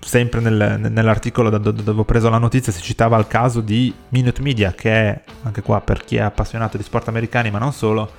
sempre 0.00 0.40
nel, 0.40 0.88
nell'articolo 0.90 1.50
da 1.50 1.58
dove 1.58 2.00
ho 2.00 2.04
preso 2.04 2.30
la 2.30 2.38
notizia 2.38 2.72
si 2.72 2.80
citava 2.80 3.18
il 3.18 3.26
caso 3.26 3.60
di 3.60 3.92
Minute 4.08 4.40
Media 4.40 4.72
che 4.72 4.90
è 4.90 5.20
anche 5.42 5.60
qua 5.60 5.82
per 5.82 6.02
chi 6.02 6.16
è 6.16 6.20
appassionato 6.20 6.78
di 6.78 6.82
sport 6.82 7.08
americani 7.08 7.50
ma 7.50 7.58
non 7.58 7.74
solo 7.74 8.10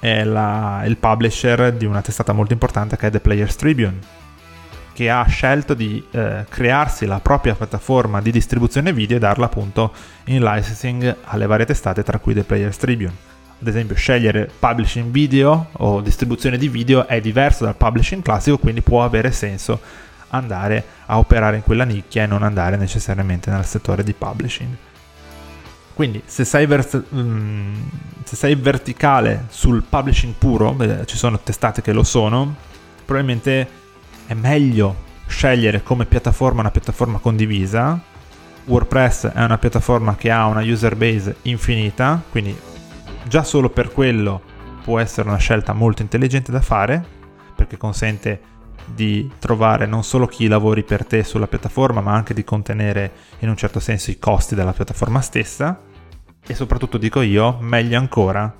è 0.00 0.24
la, 0.24 0.82
il 0.86 0.96
publisher 0.96 1.72
di 1.72 1.84
una 1.84 2.02
testata 2.02 2.32
molto 2.32 2.52
importante 2.52 2.96
che 2.96 3.06
è 3.06 3.10
The 3.12 3.20
Players 3.20 3.54
Tribune 3.54 4.21
che 4.92 5.10
ha 5.10 5.24
scelto 5.24 5.74
di 5.74 6.04
eh, 6.10 6.44
crearsi 6.48 7.06
la 7.06 7.20
propria 7.20 7.54
piattaforma 7.54 8.20
di 8.20 8.30
distribuzione 8.30 8.92
video 8.92 9.16
e 9.16 9.20
darla 9.20 9.46
appunto 9.46 9.92
in 10.24 10.42
licensing 10.42 11.16
alle 11.24 11.46
varie 11.46 11.66
testate 11.66 12.02
tra 12.02 12.18
cui 12.18 12.34
The 12.34 12.44
Players 12.44 12.76
Tribune 12.76 13.30
ad 13.62 13.68
esempio 13.68 13.94
scegliere 13.94 14.50
publishing 14.58 15.12
video 15.12 15.68
o 15.74 16.00
distribuzione 16.00 16.58
di 16.58 16.68
video 16.68 17.06
è 17.06 17.20
diverso 17.20 17.64
dal 17.64 17.76
publishing 17.76 18.20
classico, 18.20 18.58
quindi 18.58 18.82
può 18.82 19.04
avere 19.04 19.30
senso 19.30 19.80
andare 20.30 20.84
a 21.06 21.18
operare 21.18 21.56
in 21.56 21.62
quella 21.62 21.84
nicchia 21.84 22.24
e 22.24 22.26
non 22.26 22.42
andare 22.42 22.76
necessariamente 22.76 23.50
nel 23.50 23.64
settore 23.64 24.02
di 24.02 24.14
publishing. 24.14 24.76
Quindi 25.94 26.22
se 26.24 26.44
sei, 26.44 26.66
vers- 26.66 27.00
mm, 27.14 27.74
se 28.24 28.34
sei 28.34 28.56
verticale 28.56 29.44
sul 29.48 29.84
publishing 29.88 30.34
puro, 30.34 30.76
ci 31.04 31.16
sono 31.16 31.38
testate 31.38 31.82
che 31.82 31.92
lo 31.92 32.02
sono, 32.02 32.56
probabilmente 33.04 33.80
è 34.26 34.34
meglio 34.34 35.10
scegliere 35.26 35.82
come 35.82 36.06
piattaforma 36.06 36.60
una 36.60 36.70
piattaforma 36.70 37.18
condivisa. 37.18 38.00
WordPress 38.64 39.26
è 39.28 39.42
una 39.42 39.58
piattaforma 39.58 40.14
che 40.14 40.30
ha 40.30 40.46
una 40.46 40.62
user 40.62 40.94
base 40.96 41.36
infinita, 41.42 42.22
quindi 42.30 42.56
Già 43.24 43.44
solo 43.44 43.70
per 43.70 43.92
quello 43.92 44.42
può 44.82 44.98
essere 44.98 45.28
una 45.28 45.38
scelta 45.38 45.72
molto 45.72 46.02
intelligente 46.02 46.50
da 46.50 46.60
fare, 46.60 47.04
perché 47.54 47.76
consente 47.76 48.50
di 48.84 49.30
trovare 49.38 49.86
non 49.86 50.02
solo 50.02 50.26
chi 50.26 50.48
lavori 50.48 50.82
per 50.82 51.06
te 51.06 51.22
sulla 51.22 51.46
piattaforma, 51.46 52.00
ma 52.00 52.12
anche 52.12 52.34
di 52.34 52.42
contenere 52.42 53.12
in 53.38 53.48
un 53.48 53.56
certo 53.56 53.78
senso 53.78 54.10
i 54.10 54.18
costi 54.18 54.54
della 54.54 54.72
piattaforma 54.72 55.20
stessa. 55.20 55.80
E 56.44 56.54
soprattutto 56.54 56.98
dico 56.98 57.20
io, 57.20 57.58
meglio 57.60 57.96
ancora, 57.96 58.52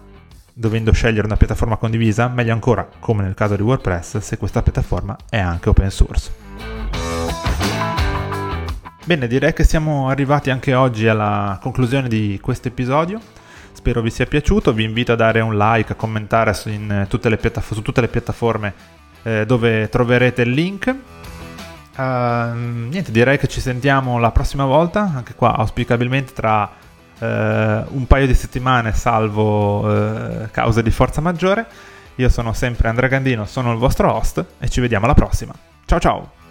dovendo 0.53 0.93
scegliere 0.93 1.27
una 1.27 1.37
piattaforma 1.37 1.77
condivisa, 1.77 2.29
meglio 2.29 2.53
ancora, 2.53 2.89
come 2.99 3.23
nel 3.23 3.35
caso 3.35 3.57
di 3.57 3.63
WordPress, 3.63 4.19
se 4.19 4.37
questa 4.37 4.63
piattaforma 4.63 5.17
è 5.29 5.39
anche 5.39 5.69
open 5.69 5.91
source. 5.91 6.31
Bene, 9.05 9.27
direi 9.27 9.53
che 9.53 9.65
siamo 9.65 10.09
arrivati 10.09 10.51
anche 10.51 10.75
oggi 10.75 11.09
alla 11.09 11.59
conclusione 11.61 12.09
di 12.09 12.39
questo 12.41 12.69
episodio. 12.69 13.21
Spero 13.73 14.01
vi 14.01 14.11
sia 14.11 14.27
piaciuto, 14.27 14.73
vi 14.73 14.85
invito 14.85 15.13
a 15.13 15.17
dare 15.17 15.41
un 15.41 15.57
like, 15.57 15.93
a 15.93 15.97
commentare 15.97 16.55
su, 16.55 16.71
tutte, 17.09 17.29
le 17.29 17.37
piattaf- 17.37 17.73
su 17.73 17.83
tutte 17.83 18.01
le 18.01 18.09
piattaforme 18.09 18.75
eh, 19.25 19.45
dove 19.45 19.89
troverete 19.89 20.43
il 20.43 20.51
link. 20.51 20.95
Uh, 21.97 22.55
niente, 22.55 23.11
direi 23.11 23.39
che 23.39 23.49
ci 23.49 23.61
sentiamo 23.61 24.19
la 24.19 24.31
prossima 24.31 24.65
volta, 24.65 25.11
anche 25.15 25.35
qua 25.35 25.57
auspicabilmente 25.57 26.33
tra 26.33 26.71
un 27.25 28.07
paio 28.07 28.27
di 28.27 28.35
settimane, 28.35 28.93
salvo 28.93 29.87
uh, 29.87 30.49
cause 30.51 30.83
di 30.83 30.91
forza 30.91 31.21
maggiore. 31.21 31.67
Io 32.17 32.29
sono 32.29 32.53
sempre 32.53 32.89
Andrea 32.89 33.09
Gandino, 33.09 33.47
sono 33.47 33.73
il 33.73 33.79
vostro 33.79 34.13
host 34.13 34.45
e 34.59 34.69
ci 34.69 34.81
vediamo 34.81 35.05
alla 35.05 35.15
prossima. 35.15 35.55
Ciao 35.87 35.99
ciao! 35.99 36.42